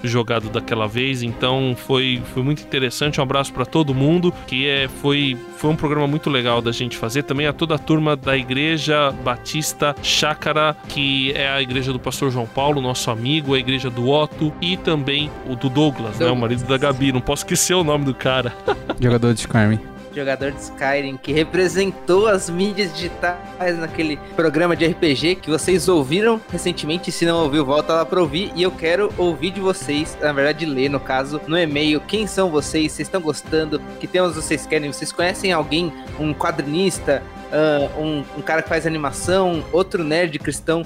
[0.08, 3.20] jogado daquela vez, então foi, foi muito interessante.
[3.20, 6.98] Um abraço para todo mundo, que é, foi, foi um programa muito legal da gente
[6.98, 7.24] fazer.
[7.24, 12.32] Também a toda a turma da Igreja Batista Chácara, que é a igreja do pastor
[12.32, 16.20] João Paulo, nosso amigo, a igreja do Otto e também o do Douglas, Douglas.
[16.20, 17.12] né, o marido da Gabi.
[17.12, 18.54] Não posso esquecer o nome do cara.
[19.00, 25.36] Jogador de Skyrim jogador de Skyrim, que representou as mídias digitais naquele programa de RPG
[25.36, 27.12] que vocês ouviram recentemente.
[27.12, 28.52] Se não ouviu, volta lá para ouvir.
[28.56, 32.50] E eu quero ouvir de vocês, na verdade, ler no caso, no e-mail, quem são
[32.50, 38.24] vocês, vocês estão gostando, que temas vocês querem, vocês conhecem alguém, um quadrinista, uh, um,
[38.38, 40.86] um cara que faz animação, outro nerd cristão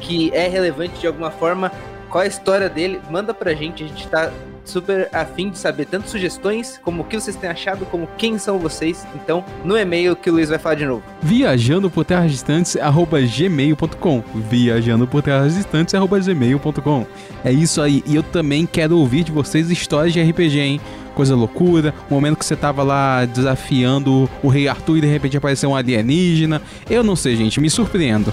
[0.00, 1.72] que é relevante de alguma forma.
[2.08, 3.00] Qual a história dele?
[3.10, 4.32] Manda pra gente, a gente tá
[4.68, 8.58] super afim de saber tanto sugestões, como o que vocês têm achado, como quem são
[8.58, 9.06] vocês.
[9.14, 11.02] Então, no e-mail que o Luiz vai falar de novo.
[11.22, 14.22] Viajando por terras distantes, arroba gmail.com.
[14.34, 17.06] Viajando por terras distantes, arroba gmail.com.
[17.44, 18.02] É isso aí.
[18.06, 20.80] E eu também quero ouvir de vocês histórias de RPG, hein?
[21.14, 25.36] Coisa loucura, o momento que você tava lá desafiando o Rei Arthur e de repente
[25.36, 26.62] apareceu um alienígena.
[26.88, 28.32] Eu não sei, gente, me surpreendo.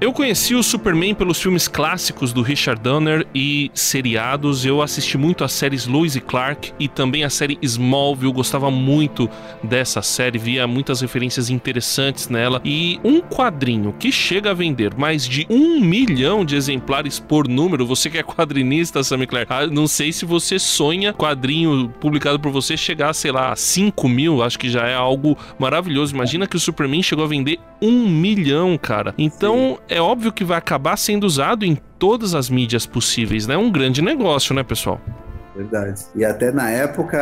[0.00, 4.66] Eu conheci o Superman pelos filmes clássicos do Richard Donner e seriados.
[4.66, 8.32] Eu assisti muito as séries Lois e Clark e também a série Smallville.
[8.32, 9.30] Gostava muito
[9.62, 12.60] dessa série, via muitas referências interessantes nela.
[12.64, 17.86] E um quadrinho que chega a vender mais de um milhão de exemplares por número.
[17.86, 22.50] Você que é quadrinista, Sammy Claire, ah, não sei se você sonha quadrinho publicado por
[22.50, 24.42] você chegar, sei lá, a 5 mil.
[24.42, 26.12] Acho que já é algo maravilhoso.
[26.12, 29.14] Imagina que o Superman chegou a vender um milhão, cara.
[29.18, 33.54] Então é óbvio que vai acabar sendo usado em todas as mídias possíveis, né?
[33.54, 35.00] É um grande negócio, né, pessoal?
[35.54, 36.02] Verdade.
[36.16, 37.16] E até na época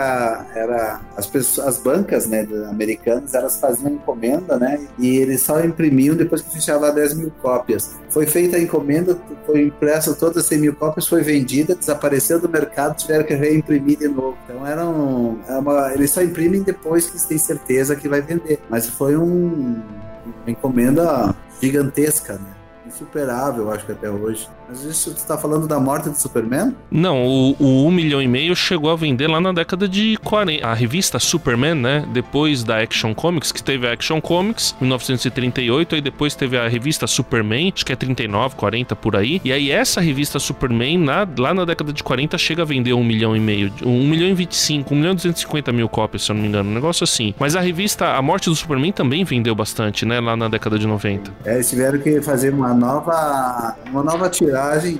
[0.54, 6.16] era as pessoas, as bancas, né, americanas, elas faziam encomenda, né, e eles só imprimiam
[6.16, 7.94] depois que fechava 10 mil cópias.
[8.08, 12.48] Foi feita a encomenda, foi impresso todas as 100 mil cópias, foi vendida, desapareceu do
[12.48, 14.38] mercado, tiveram que reimprimir de novo.
[14.46, 18.22] Então era, um, era uma, eles só imprimem depois que eles têm certeza que vai
[18.22, 18.58] vender.
[18.70, 19.78] Mas foi um,
[20.24, 22.61] uma encomenda gigantesca, né?
[22.92, 24.48] Insuperável, acho que até hoje.
[24.72, 26.74] Mas isso você está falando da morte do Superman?
[26.90, 30.66] Não, o, o 1 milhão e meio chegou a vender lá na década de 40.
[30.66, 32.08] A revista Superman, né?
[32.10, 36.66] Depois da Action Comics, que teve a Action Comics, em 1938, aí depois teve a
[36.66, 39.42] revista Superman, acho que é 39, 40 por aí.
[39.44, 43.04] E aí essa revista Superman, na, lá na década de 40, chega a vender 1
[43.04, 46.34] milhão e meio, 1 milhão e 25, 1 milhão e 250 mil cópias, se eu
[46.34, 47.34] não me engano, um negócio assim.
[47.38, 50.18] Mas a revista A Morte do Superman também vendeu bastante, né?
[50.18, 51.30] Lá na década de 90.
[51.44, 54.30] É, eles tiveram que fazer uma nova, uma nova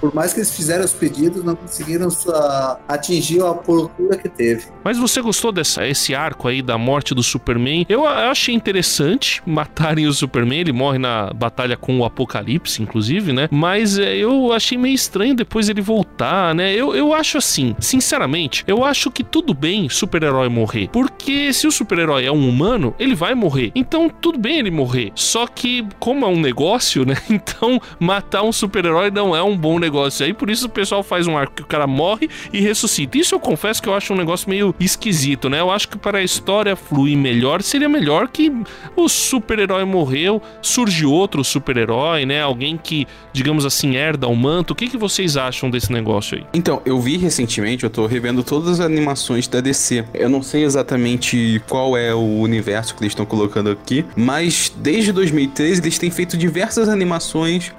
[0.01, 4.67] Por mais que eles fizeram os pedidos, não conseguiram sua, atingir a procura que teve.
[4.85, 7.87] Mas você gostou desse esse arco aí da morte do Superman?
[7.89, 10.61] Eu, eu achei interessante matarem o Superman.
[10.61, 13.49] Ele morre na batalha com o Apocalipse, inclusive, né?
[13.51, 16.75] Mas é, eu achei meio estranho depois ele voltar, né?
[16.75, 20.89] Eu, eu acho assim, sinceramente, eu acho que tudo bem super-herói morrer.
[20.93, 23.73] Porque se o super-herói é um humano, ele vai morrer.
[23.75, 25.13] Então tudo bem ele morrer.
[25.15, 27.17] Só que, como é um negócio, né?
[27.53, 30.25] Então matar um super-herói não é um bom negócio.
[30.25, 33.19] Aí por isso o pessoal faz um arco que o cara morre e ressuscita.
[33.19, 35.61] Isso eu confesso que eu acho um negócio meio esquisito, né?
[35.61, 38.53] Eu acho que para a história fluir melhor, seria melhor que
[38.97, 42.43] o super-herói morreu, surge outro super-herói, né?
[42.43, 44.73] Alguém que, digamos assim, herda o manto.
[44.73, 46.47] O que, que vocês acham desse negócio aí?
[46.55, 50.05] Então, eu vi recentemente, eu tô revendo todas as animações da DC.
[50.15, 55.13] Eu não sei exatamente qual é o universo que eles estão colocando aqui, mas desde
[55.13, 57.23] 2013 eles têm feito diversas animações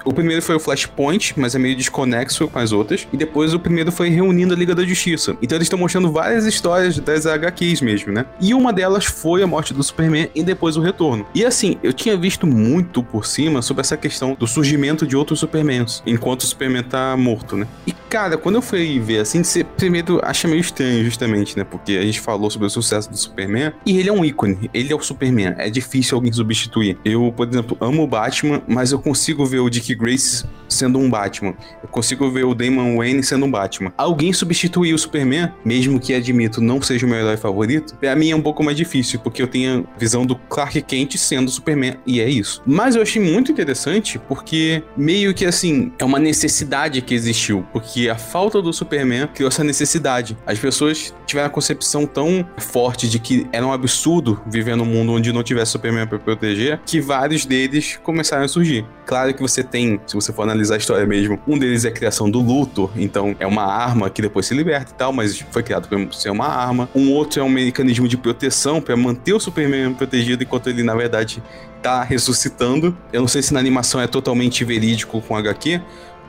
[0.04, 3.06] o primeiro foi o Flashpoint, mas é meio desconexo com as outras.
[3.12, 5.36] E depois o primeiro foi reunindo a Liga da Justiça.
[5.42, 8.26] Então eles estão mostrando várias histórias das HQs mesmo, né?
[8.40, 11.26] E uma delas foi a morte do Superman e depois o retorno.
[11.34, 15.40] E assim, eu tinha visto muito por cima sobre essa questão do surgimento de outros
[15.40, 17.66] Supermans, enquanto o Superman tá morto, né?
[17.86, 21.64] E cara, quando eu fui ver assim, você primeiro acha meio estranho, justamente, né?
[21.64, 24.92] Porque a gente falou sobre o sucesso do Superman e ele é um ícone, ele
[24.92, 25.54] é o Superman.
[25.58, 26.96] É difícil alguém substituir.
[27.04, 31.10] Eu, por exemplo, amo o Batman, mas eu consigo ver o Dick Grace sendo um
[31.10, 31.43] Batman.
[31.82, 33.92] Eu consigo ver o Damon Wayne sendo um Batman.
[33.96, 38.30] Alguém substituir o Superman, mesmo que admito não seja o meu herói favorito, pra mim
[38.30, 41.96] é um pouco mais difícil, porque eu tenho a visão do Clark Kent sendo Superman,
[42.06, 42.62] e é isso.
[42.66, 48.08] Mas eu achei muito interessante porque meio que assim, é uma necessidade que existiu, porque
[48.08, 50.36] a falta do Superman criou essa necessidade.
[50.46, 55.12] As pessoas tiveram a concepção tão forte de que era um absurdo viver num mundo
[55.12, 58.84] onde não tivesse Superman para proteger, que vários deles começaram a surgir.
[59.06, 61.92] Claro que você tem, se você for analisar a história mesmo, um deles é a
[61.92, 65.62] criação do Luthor, então é uma arma que depois se liberta e tal, mas foi
[65.62, 66.88] criado para ser uma arma.
[66.94, 70.94] Um outro é um mecanismo de proteção para manter o Superman protegido enquanto ele na
[70.94, 71.42] verdade
[71.82, 72.96] tá ressuscitando.
[73.12, 75.80] Eu não sei se na animação é totalmente verídico com HQ,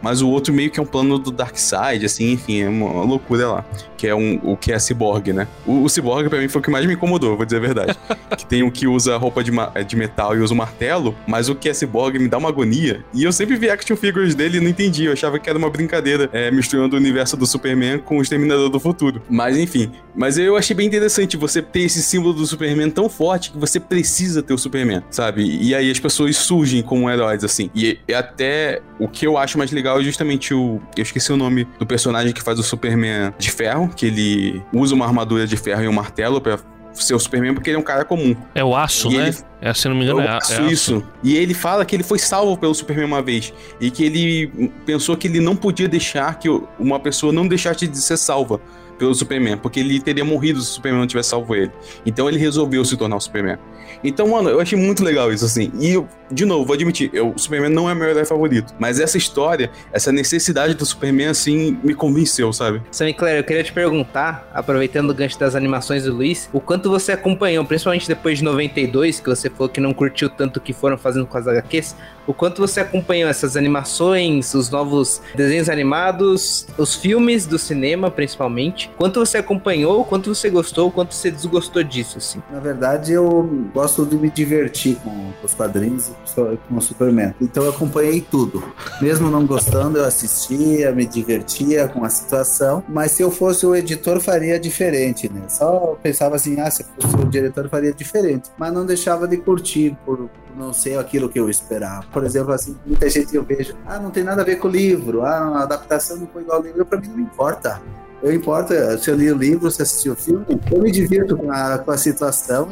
[0.01, 3.47] mas o outro meio que é um plano do Darkseid, assim, enfim, é uma loucura
[3.47, 3.65] lá.
[4.05, 5.47] Que é um, o que é Cyborg, né?
[5.65, 7.97] O, o Cyborg pra mim foi o que mais me incomodou, vou dizer a verdade.
[8.37, 9.51] que tem o que usa roupa de,
[9.87, 13.03] de metal e usa o martelo, mas o que é Cyborg me dá uma agonia.
[13.11, 15.71] E eu sempre vi action figures dele e não entendi, eu achava que era uma
[15.71, 19.23] brincadeira, é, misturando o universo do Superman com o Exterminador do Futuro.
[19.27, 23.51] Mas enfim, mas eu achei bem interessante você ter esse símbolo do Superman tão forte
[23.51, 25.43] que você precisa ter o Superman, sabe?
[25.43, 27.71] E aí as pessoas surgem como heróis, assim.
[27.73, 30.79] E, e até o que eu acho mais legal é justamente o.
[30.95, 34.93] Eu esqueci o nome do personagem que faz o Superman de ferro, que ele usa
[34.93, 36.60] uma armadura de ferro e um martelo pra
[36.93, 38.36] ser o Superman porque ele é um cara comum.
[38.53, 39.27] É o aço, e né?
[39.29, 41.03] Ele, É, se não me engano, Eu é, a- acho é a- isso.
[41.23, 43.53] E ele fala que ele foi salvo pelo Superman uma vez.
[43.81, 46.47] E que ele pensou que ele não podia deixar que
[46.79, 48.62] uma pessoa não deixasse de ser salva
[48.97, 49.58] pelo Superman.
[49.58, 51.71] Porque ele teria morrido se o Superman não tivesse salvo ele.
[52.05, 53.58] Então ele resolveu se tornar o Superman.
[54.03, 55.71] Então, mano, eu achei muito legal isso, assim.
[55.79, 58.73] E, eu, de novo, vou admitir, eu, o Superman não é meu herói favorito.
[58.79, 62.81] Mas essa história, essa necessidade do Superman, assim, me convenceu, sabe?
[62.91, 66.89] Sammy Claire, eu queria te perguntar, aproveitando o gancho das animações do Luiz, o quanto
[66.89, 70.73] você acompanhou, principalmente depois de 92, que você falou que não curtiu tanto o que
[70.73, 71.95] foram fazendo com as HQs,
[72.27, 78.89] o quanto você acompanhou essas animações, os novos desenhos animados, os filmes do cinema, principalmente,
[78.97, 82.41] quanto você acompanhou, quanto você gostou, quanto você desgostou disso, assim.
[82.51, 87.33] Na verdade, eu gosto de me divertir com os quadrinhos e com o Superman.
[87.41, 88.63] Então eu acompanhei tudo.
[89.01, 92.83] Mesmo não gostando, eu assistia, me divertia com a situação.
[92.88, 95.43] Mas se eu fosse o editor, faria diferente, né?
[95.47, 98.49] Só pensava assim, ah, se eu fosse o diretor, faria diferente.
[98.57, 102.05] Mas não deixava de curtir por não ser aquilo que eu esperava.
[102.11, 104.71] Por exemplo, assim, muita gente eu vejo, ah, não tem nada a ver com o
[104.71, 107.81] livro, ah, a adaptação não foi igual ao livro, pra mim não importa.
[108.23, 111.51] Eu importo se eu li o livro, se assisti o filme, eu me divirto com
[111.51, 112.69] a, com a situação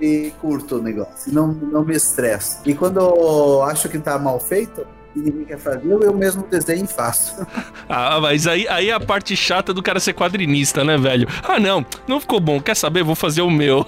[0.00, 1.32] e, e curto o negócio.
[1.32, 2.60] Não, não me estresso.
[2.64, 6.84] E quando eu acho que tá mal feito e ninguém quer fazer, eu mesmo desenho
[6.84, 7.46] e faço.
[7.92, 11.26] Ah, mas aí, aí é a parte chata do cara ser quadrinista, né, velho?
[11.42, 12.60] Ah, não, não ficou bom.
[12.60, 13.02] Quer saber?
[13.02, 13.84] Vou fazer o meu.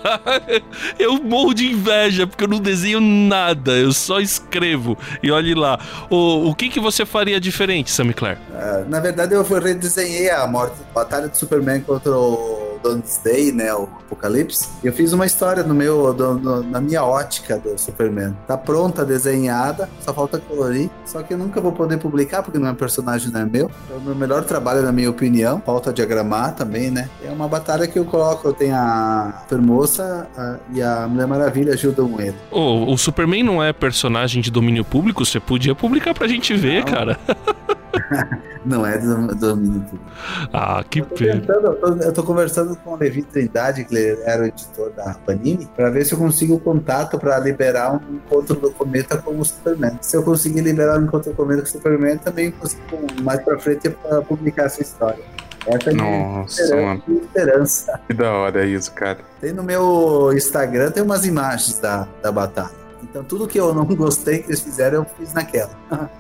[0.99, 3.71] eu morro de inveja porque eu não desenho nada.
[3.71, 4.99] Eu só escrevo.
[5.23, 5.79] E olhe lá.
[6.11, 8.41] O, o que, que você faria diferente, Sammy Claire?
[8.53, 13.73] Ah, na verdade, eu redesenhei a morte, a batalha do Superman contra o Doomsday, né,
[13.75, 14.69] o Apocalipse.
[14.83, 18.37] Eu fiz uma história no meu, do- no- na minha ótica do Superman.
[18.47, 20.91] Tá pronta, desenhada, só falta colorir.
[21.07, 23.71] Só que eu nunca vou poder publicar porque não é personagem, não é meu.
[23.91, 25.63] É o meu melhor trabalho, na minha opinião.
[25.65, 27.09] Falta diagramar também, né?
[27.25, 28.49] É uma batalha que eu coloco.
[28.49, 32.35] Eu tenho a Supermoça a- e a Mulher Maravilha ajudam ele.
[32.51, 35.25] Ô, o Superman não é personagem de domínio público?
[35.25, 36.93] Você podia publicar pra gente ver, Não.
[36.93, 37.19] cara.
[38.65, 40.05] Não é do, do domínio público.
[40.53, 41.43] Ah, que pena.
[41.49, 45.15] eu tô, eu tô conversando com o Levi Trindade, que ele era o editor da
[45.27, 49.39] Panini, para ver se eu consigo o contato para liberar um encontro do Cometa com
[49.39, 49.99] o Superman.
[50.01, 52.83] Se eu conseguir liberar um encontro do Cometa com o Superman, também consigo
[53.23, 55.23] mais para frente pra publicar essa história.
[55.67, 57.21] Essa é Nossa, esperança, mano.
[57.23, 58.01] esperança.
[58.09, 59.19] Que da hora isso, cara.
[59.41, 62.83] Tem no meu Instagram, tem umas imagens da, da batalha.
[63.03, 65.71] Então tudo que eu não gostei que eles fizeram, eu fiz naquela.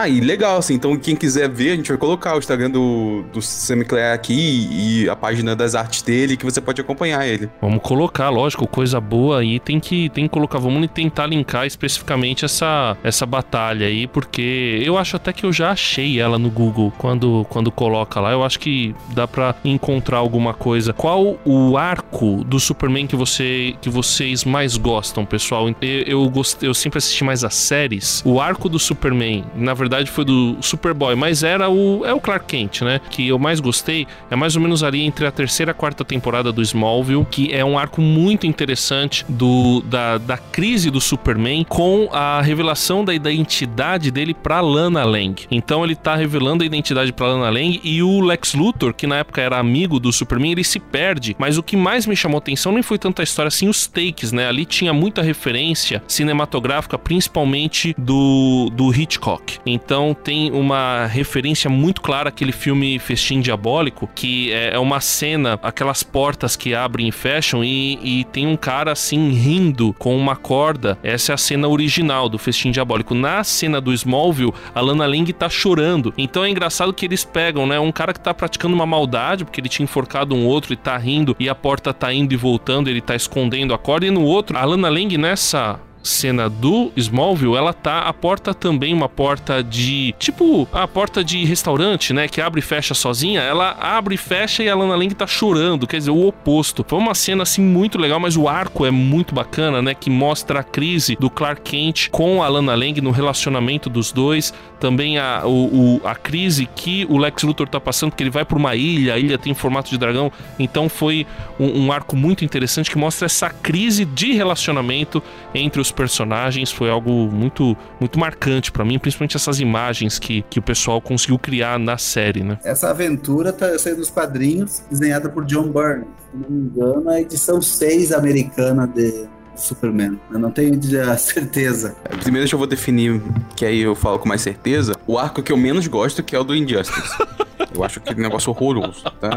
[0.00, 0.74] Ah, e legal, assim.
[0.74, 5.10] Então, quem quiser ver, a gente vai colocar o Instagram do, do Semiclear aqui e
[5.10, 7.50] a página das artes dele, que você pode acompanhar ele.
[7.60, 9.58] Vamos colocar, lógico, coisa boa aí.
[9.58, 10.60] Tem que, tem que colocar.
[10.60, 15.72] Vamos tentar linkar especificamente essa, essa batalha aí, porque eu acho até que eu já
[15.72, 18.30] achei ela no Google quando, quando coloca lá.
[18.30, 20.92] Eu acho que dá pra encontrar alguma coisa.
[20.92, 25.68] Qual o arco do Superman que, você, que vocês mais gostam, pessoal?
[25.68, 25.74] Eu,
[26.06, 28.22] eu, gostei, eu sempre assisti mais as séries.
[28.24, 32.46] O arco do Superman, na verdade, foi do Superboy, mas era o, é o Clark
[32.46, 33.00] Kent, né?
[33.10, 34.06] Que eu mais gostei.
[34.30, 37.52] É mais ou menos ali entre a terceira e a quarta temporada do Smallville, que
[37.52, 43.14] é um arco muito interessante do, da, da crise do Superman com a revelação da
[43.14, 45.46] identidade dele pra Lana Lang.
[45.50, 49.16] Então ele tá revelando a identidade pra Lana Lang e o Lex Luthor, que na
[49.16, 51.36] época era amigo do Superman, ele se perde.
[51.38, 54.32] Mas o que mais me chamou atenção nem foi tanto a história, assim os takes,
[54.32, 54.48] né?
[54.48, 59.58] Ali tinha muita referência cinematográfica, principalmente do, do Hitchcock.
[59.82, 65.58] Então tem uma referência muito clara àquele filme Festim Diabólico, que é é uma cena,
[65.62, 70.36] aquelas portas que abrem e fecham, e, e tem um cara assim rindo com uma
[70.36, 70.98] corda.
[71.02, 73.14] Essa é a cena original do Festim Diabólico.
[73.14, 76.14] Na cena do Smallville, a Lana Lang tá chorando.
[76.16, 77.78] Então é engraçado que eles pegam, né?
[77.80, 80.96] Um cara que tá praticando uma maldade, porque ele tinha enforcado um outro e tá
[80.96, 84.22] rindo, e a porta tá indo e voltando, ele tá escondendo a corda, e no
[84.22, 89.62] outro, a Lana Lang nessa cena do Smallville, ela tá a porta também uma porta
[89.62, 93.40] de tipo a porta de restaurante, né, que abre e fecha sozinha.
[93.40, 96.84] Ela abre e fecha e a Lana Lang tá chorando, quer dizer, o oposto.
[96.86, 100.60] Foi uma cena assim muito legal, mas o arco é muito bacana, né, que mostra
[100.60, 105.42] a crise do Clark Kent com a Lana Lang no relacionamento dos dois, também a,
[105.44, 108.74] o, o- a crise que o Lex Luthor tá passando, porque ele vai para uma
[108.76, 111.26] ilha, a ilha tem formato de dragão, então foi
[111.58, 115.22] um, um arco muito interessante que mostra essa crise de relacionamento
[115.54, 120.58] entre os personagens foi algo muito muito marcante pra mim, principalmente essas imagens que, que
[120.58, 122.58] o pessoal conseguiu criar na série, né?
[122.64, 126.06] Essa aventura tá saindo nos quadrinhos, desenhada por John Byrne.
[126.30, 130.18] Se não me engano, é a edição 6 americana de Superman.
[130.30, 130.78] Eu não tenho
[131.10, 131.96] a certeza.
[132.20, 133.20] Primeiro deixa eu vou definir,
[133.56, 136.38] que aí eu falo com mais certeza, o arco que eu menos gosto, que é
[136.38, 137.02] o do Injustice.
[137.78, 139.30] Eu acho aquele negócio horroroso, tá?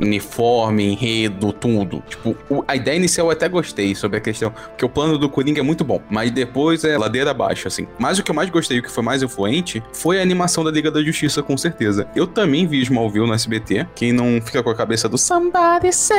[0.00, 2.02] uniforme, enredo, tudo.
[2.08, 5.28] Tipo, o- a ideia inicial eu até gostei sobre a questão, porque o plano do
[5.28, 7.86] Coringa é muito bom, mas depois é ladeira abaixo, assim.
[7.98, 10.70] Mas o que eu mais gostei, o que foi mais influente, foi a animação da
[10.70, 12.08] Liga da Justiça, com certeza.
[12.14, 16.16] Eu também vi Smallville no SBT, quem não fica com a cabeça do Somebody Say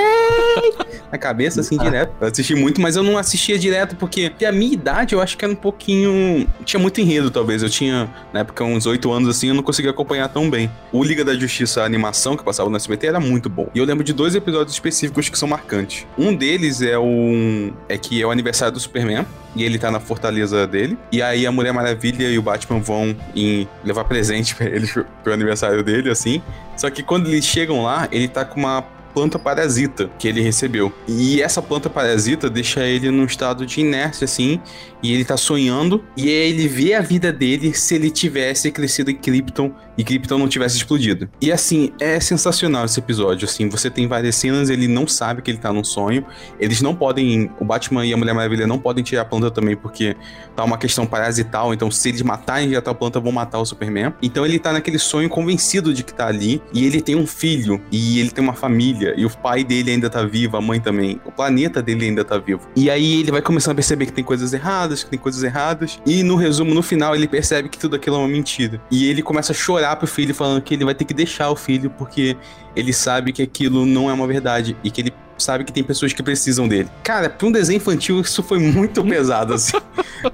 [1.12, 2.14] na cabeça, assim, direto.
[2.22, 5.44] Eu assisti muito, mas eu não assistia direto porque a minha idade eu acho que
[5.44, 6.48] era um pouquinho.
[6.64, 7.64] Tinha muito enredo, talvez.
[7.64, 10.70] Eu tinha, na época, uns 8 anos assim, eu não conseguia acompanhar tão bem.
[10.92, 13.70] O Liga da Justiça, a animação que passava no SBT, era muito bom.
[13.74, 16.06] E eu lembro de dois episódios específicos que são marcantes.
[16.18, 17.72] Um deles é o.
[17.88, 19.26] é que é o aniversário do Superman.
[19.56, 20.98] E ele tá na fortaleza dele.
[21.12, 24.88] E aí a Mulher Maravilha e o Batman vão em levar presente pra ele
[25.24, 26.42] pro aniversário dele, assim.
[26.78, 28.84] Só que quando eles chegam lá, ele tá com uma
[29.14, 30.92] planta parasita que ele recebeu.
[31.08, 34.60] E essa planta parasita deixa ele num estado de inércia, assim,
[35.02, 39.10] e ele tá sonhando, e aí ele vê a vida dele se ele tivesse crescido
[39.10, 41.30] em Krypton e Krypton não tivesse explodido.
[41.42, 45.52] E assim, é sensacional esse episódio, assim, você tem várias cenas, ele não sabe que
[45.52, 46.26] ele tá num sonho,
[46.60, 49.76] eles não podem, o Batman e a Mulher Maravilha não podem tirar a planta também,
[49.76, 50.16] porque
[50.56, 54.14] tá uma questão parasital, então se eles matarem já a planta, vão matar o Superman.
[54.22, 57.82] Então ele tá naquele sonho convencido de que tá ali, e ele tem um filho,
[57.92, 61.20] e ele tem uma família, e o pai dele ainda tá vivo, a mãe também,
[61.26, 62.62] o planeta dele ainda tá vivo.
[62.76, 66.00] E aí ele vai começando a perceber que tem coisas erradas, que tem coisas erradas,
[66.06, 68.82] e no resumo, no final, ele percebe que tudo aquilo é uma mentira.
[68.92, 71.56] E ele começa a chorar pro filho, falando que ele vai ter que deixar o
[71.56, 72.36] filho, porque
[72.76, 75.14] ele sabe que aquilo não é uma verdade, e que ele
[75.44, 76.90] sabe que tem pessoas que precisam dele.
[77.04, 79.78] Cara, pra um desenho infantil, isso foi muito pesado, assim.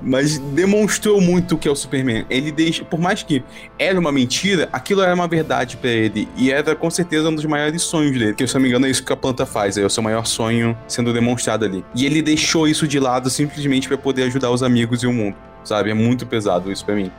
[0.02, 2.26] Mas demonstrou muito o que é o Superman.
[2.30, 3.44] Ele deixa, por mais que
[3.78, 6.28] era uma mentira, aquilo era uma verdade pra ele.
[6.36, 8.34] E era com certeza um dos maiores sonhos dele.
[8.34, 9.78] Que se eu não me engano é isso que a planta faz.
[9.78, 11.84] É o seu maior sonho sendo demonstrado ali.
[11.96, 15.36] E ele deixou isso de lado simplesmente pra poder ajudar os amigos e o mundo.
[15.66, 15.90] Sabe?
[15.90, 17.12] É muito pesado isso pra mim.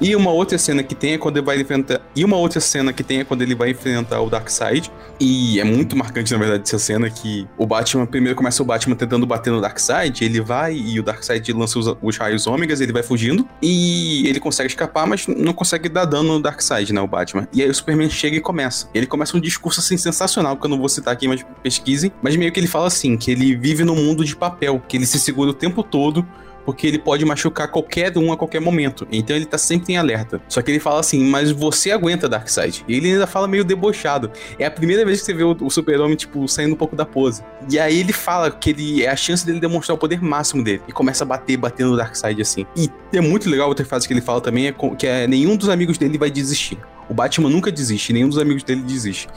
[0.00, 2.00] E uma outra cena que tem é quando ele vai enfrentar.
[2.16, 4.90] E uma outra cena que tem é quando ele vai enfrentar o Darkseid.
[5.20, 8.06] E é muito marcante, na verdade, essa cena que o Batman.
[8.06, 10.24] Primeiro começa o Batman tentando bater no Darkseid.
[10.24, 13.46] Ele vai e o Darkseid lança os, os raios ômegas, ele vai fugindo.
[13.60, 17.00] E ele consegue escapar, mas não consegue dar dano no Darkseid, né?
[17.00, 17.46] O Batman.
[17.52, 18.88] E aí o Superman chega e começa.
[18.94, 22.10] Ele começa um discurso assim sensacional, que eu não vou citar aqui, mas pesquisem.
[22.22, 25.06] Mas meio que ele fala assim: que ele vive num mundo de papel, que ele
[25.06, 26.26] se segura o tempo todo
[26.64, 29.06] porque ele pode machucar qualquer um a qualquer momento.
[29.10, 30.40] Então ele tá sempre em alerta.
[30.48, 32.84] Só que ele fala assim, mas você aguenta Darkseid.
[32.88, 34.30] E ele ainda fala meio debochado.
[34.58, 37.04] É a primeira vez que você vê o, o super-homem, tipo, saindo um pouco da
[37.04, 37.42] pose.
[37.70, 40.82] E aí ele fala que ele é a chance dele demonstrar o poder máximo dele.
[40.88, 42.66] E começa a bater, bater no Darkseid assim.
[42.76, 45.68] E é muito legal outra frase que ele fala também, é que é nenhum dos
[45.68, 46.78] amigos dele vai desistir.
[47.08, 49.28] O Batman nunca desiste, nenhum dos amigos dele desiste.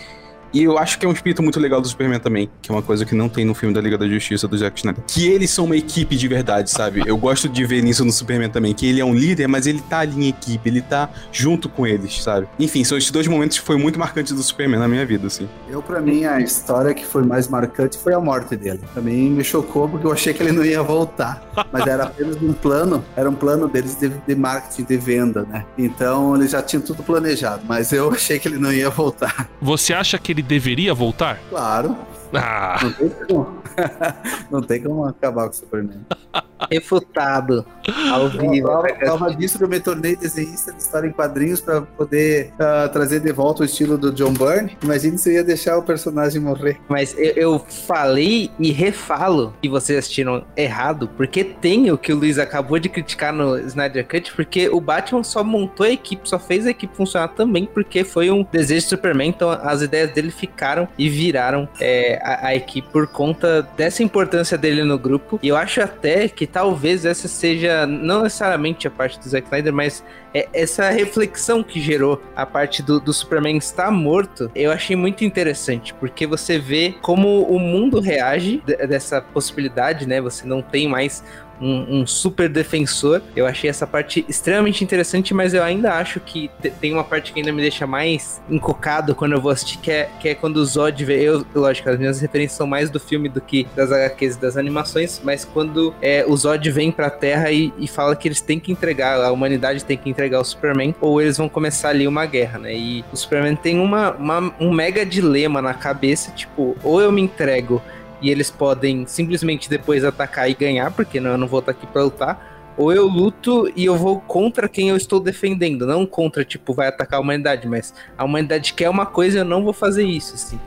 [0.56, 2.82] E eu acho que é um espírito muito legal do Superman também, que é uma
[2.82, 5.04] coisa que não tem no filme da Liga da Justiça do Zack Snyder.
[5.06, 7.04] Que eles são uma equipe de verdade, sabe?
[7.06, 9.82] Eu gosto de ver nisso no Superman também, que ele é um líder, mas ele
[9.82, 12.48] tá ali em equipe, ele tá junto com eles, sabe?
[12.58, 15.50] Enfim, são esses dois momentos que foi muito marcantes do Superman na minha vida, assim.
[15.70, 18.80] Eu, pra mim, a história que foi mais marcante foi a morte dele.
[18.94, 21.44] Também me chocou porque eu achei que ele não ia voltar.
[21.70, 25.66] Mas era apenas um plano, era um plano deles de, de marketing, de venda, né?
[25.78, 29.50] Então eles já tinham tudo planejado, mas eu achei que ele não ia voltar.
[29.62, 31.40] Você acha que ele deveria voltar?
[31.50, 31.96] Claro,
[32.34, 33.62] Ah, não tem como.
[34.52, 36.02] não tem como acabar com o Superman.
[36.72, 37.66] Refutado.
[38.12, 38.68] Ao vivo.
[38.68, 42.90] Prova, prova disso que eu me tornei desenhista de história em quadrinhos pra poder ah,
[42.92, 44.78] trazer de volta o estilo do John Byrne.
[44.84, 46.80] Imagine se eu ia deixar o personagem morrer.
[46.88, 52.16] Mas eu, eu falei e refalo que vocês assistiram errado, porque tem o que o
[52.16, 56.40] Luiz acabou de criticar no Snyder Cut, porque o Batman só montou a equipe, só
[56.40, 60.32] fez a equipe funcionar também porque foi um desejo de Superman, então as ideias dele
[60.32, 65.40] ficaram e viraram é, a, a equipe por conta dessa importância dele no grupo.
[65.42, 69.74] E eu acho até que talvez essa seja, não necessariamente a parte do Zack Snyder,
[69.74, 70.02] mas
[70.34, 75.26] é, essa reflexão que gerou a parte do, do Superman estar morto, eu achei muito
[75.26, 80.22] interessante, porque você vê como o mundo reage de- dessa possibilidade, né?
[80.22, 81.22] Você não tem mais
[81.62, 83.22] um, um super defensor.
[83.36, 87.32] Eu achei essa parte extremamente interessante, mas eu ainda acho que te- tem uma parte
[87.34, 90.58] que ainda me deixa mais encucado quando eu vou assistir, que é, que é quando
[90.58, 91.22] o Zod vê.
[91.24, 94.58] Eu, lógico, as minhas referências são mais do filme do que das HQs e das
[94.58, 98.60] animações, mas quando é, o Zod vem pra Terra e, e fala que eles têm
[98.60, 102.26] que entregar, a humanidade tem que entregar o Superman, ou eles vão começar ali uma
[102.26, 102.76] guerra, né?
[102.76, 107.22] E o Superman tem uma, uma- um mega dilema na cabeça, tipo, ou eu me
[107.22, 107.82] entrego
[108.22, 111.86] e eles podem simplesmente depois atacar e ganhar, porque não, eu não vou estar aqui
[111.88, 112.54] pra lutar.
[112.78, 116.88] Ou eu luto e eu vou contra quem eu estou defendendo, não contra, tipo, vai
[116.90, 120.36] atacar a humanidade, mas a humanidade quer uma coisa e eu não vou fazer isso,
[120.36, 120.60] assim.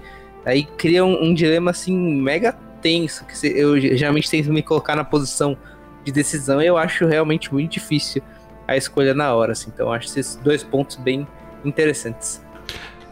[0.47, 4.97] Aí cria um, um dilema, assim, mega tenso, que se- eu geralmente tento me colocar
[4.97, 5.55] na posição
[6.03, 8.23] de decisão e eu acho realmente muito difícil
[8.67, 9.71] a escolha na hora, assim.
[9.75, 11.27] Então eu acho esses dois pontos bem
[11.63, 12.41] interessantes.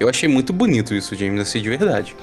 [0.01, 2.17] Eu achei muito bonito isso, James, assim, de verdade.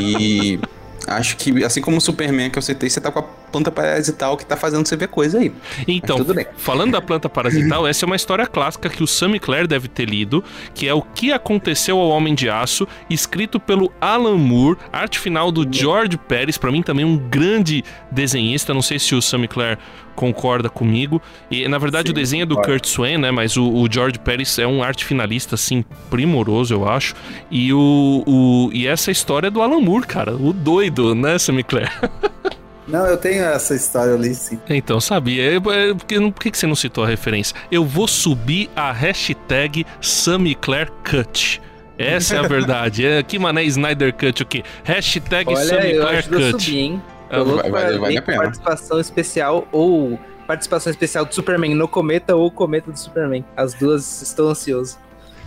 [0.00, 0.60] E
[1.06, 4.36] acho que, assim como o Superman que eu citei, você tá com a planta parasital
[4.36, 5.52] que tá fazendo você ver coisa aí.
[5.86, 6.18] Então,
[6.56, 10.08] falando da planta parasital, essa é uma história clássica que o Sam Clare deve ter
[10.08, 10.42] lido,
[10.74, 15.52] que é O que aconteceu ao Homem de Aço, escrito pelo Alan Moore, arte final
[15.52, 19.78] do George Pérez, pra mim também um grande desenhista, não sei se o Sam Clare
[20.14, 21.20] concorda comigo.
[21.50, 22.72] E na verdade Sim, o desenho é do concordo.
[22.80, 26.88] Kurt Swain, né, mas o, o George Pérez é um arte finalista assim primoroso, eu
[26.88, 27.14] acho.
[27.50, 31.62] E o, o e essa história é do Alan Moore, cara, o doido, né, Sam
[31.62, 31.90] Clare?
[32.86, 34.58] Não, eu tenho essa história ali, sim.
[34.68, 35.60] Então, sabe, é, é,
[35.94, 37.54] porque, não- por que você não citou a referência?
[37.70, 41.60] Eu vou subir a hashtag SammyClareCut.
[41.96, 43.06] Essa é a verdade.
[43.06, 44.64] É, que mané Snyder Cut o quê?
[44.82, 46.34] Hashtag Olha, eu SammyClareCut.
[46.34, 47.02] ajudo a subir, hein?
[47.38, 52.90] Tô louco vai- pra participação especial ou participação especial do Superman no Cometa ou Cometa
[52.90, 53.44] do Superman.
[53.56, 54.98] As duas estou ansioso.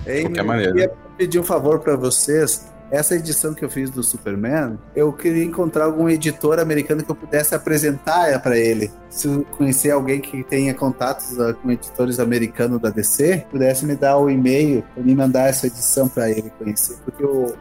[0.05, 0.71] Ei, qualquer eu maneira.
[0.71, 2.73] queria pedir um favor pra vocês.
[2.91, 7.15] Essa edição que eu fiz do Superman, eu queria encontrar algum editor americano que eu
[7.15, 8.91] pudesse apresentar pra ele.
[9.09, 13.95] Se eu conhecer alguém que tenha contatos ah, com editores americanos da DC, pudesse me
[13.95, 16.95] dar o e-mail para me mandar essa edição pra ele conhecer.
[17.03, 17.53] Porque o,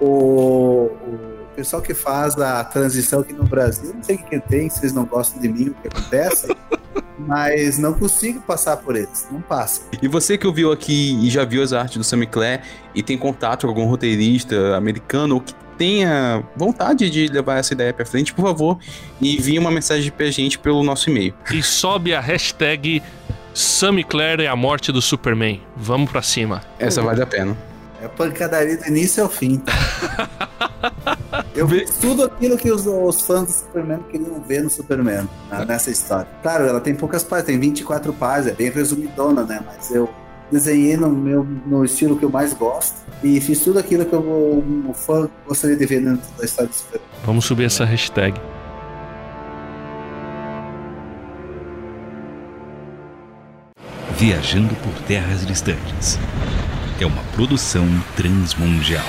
[0.00, 4.70] o, o pessoal que faz a transição aqui no Brasil, não sei o que, tem,
[4.70, 6.54] se eles não gostam de mim, o que acontece,
[7.18, 9.26] mas não consigo passar por eles.
[9.30, 9.82] Não passa.
[10.00, 12.62] E você que ouviu aqui e já viu as artes do Sam Clare
[12.94, 17.94] e tem contato com algum roteirista americano ou que tenha vontade de levar essa ideia
[17.94, 18.78] pra frente, por favor,
[19.22, 21.32] envie uma mensagem pra gente pelo nosso e-mail.
[21.52, 23.00] E sobe a hashtag
[23.54, 25.60] SammyClare é a morte do Superman.
[25.76, 26.62] Vamos pra cima.
[26.78, 27.56] Essa vale a pena.
[28.02, 29.60] É pancadaria do início ao fim.
[31.54, 35.64] Eu fiz tudo aquilo que os, os fãs do Superman queriam ver no Superman, na-
[35.64, 36.28] nessa história.
[36.42, 39.60] Claro, ela tem poucas páginas, tem 24 páginas, é bem resumidona, né?
[39.66, 40.08] Mas eu
[40.50, 44.20] desenhei no meu no estilo que eu mais gosto e fiz tudo aquilo que eu,
[44.88, 47.08] um fã gostaria de ver dentro da história do Superman.
[47.24, 48.40] Vamos subir essa hashtag.
[54.16, 56.18] Viajando por terras distantes.
[57.00, 57.86] É uma produção
[58.16, 59.06] transmundial.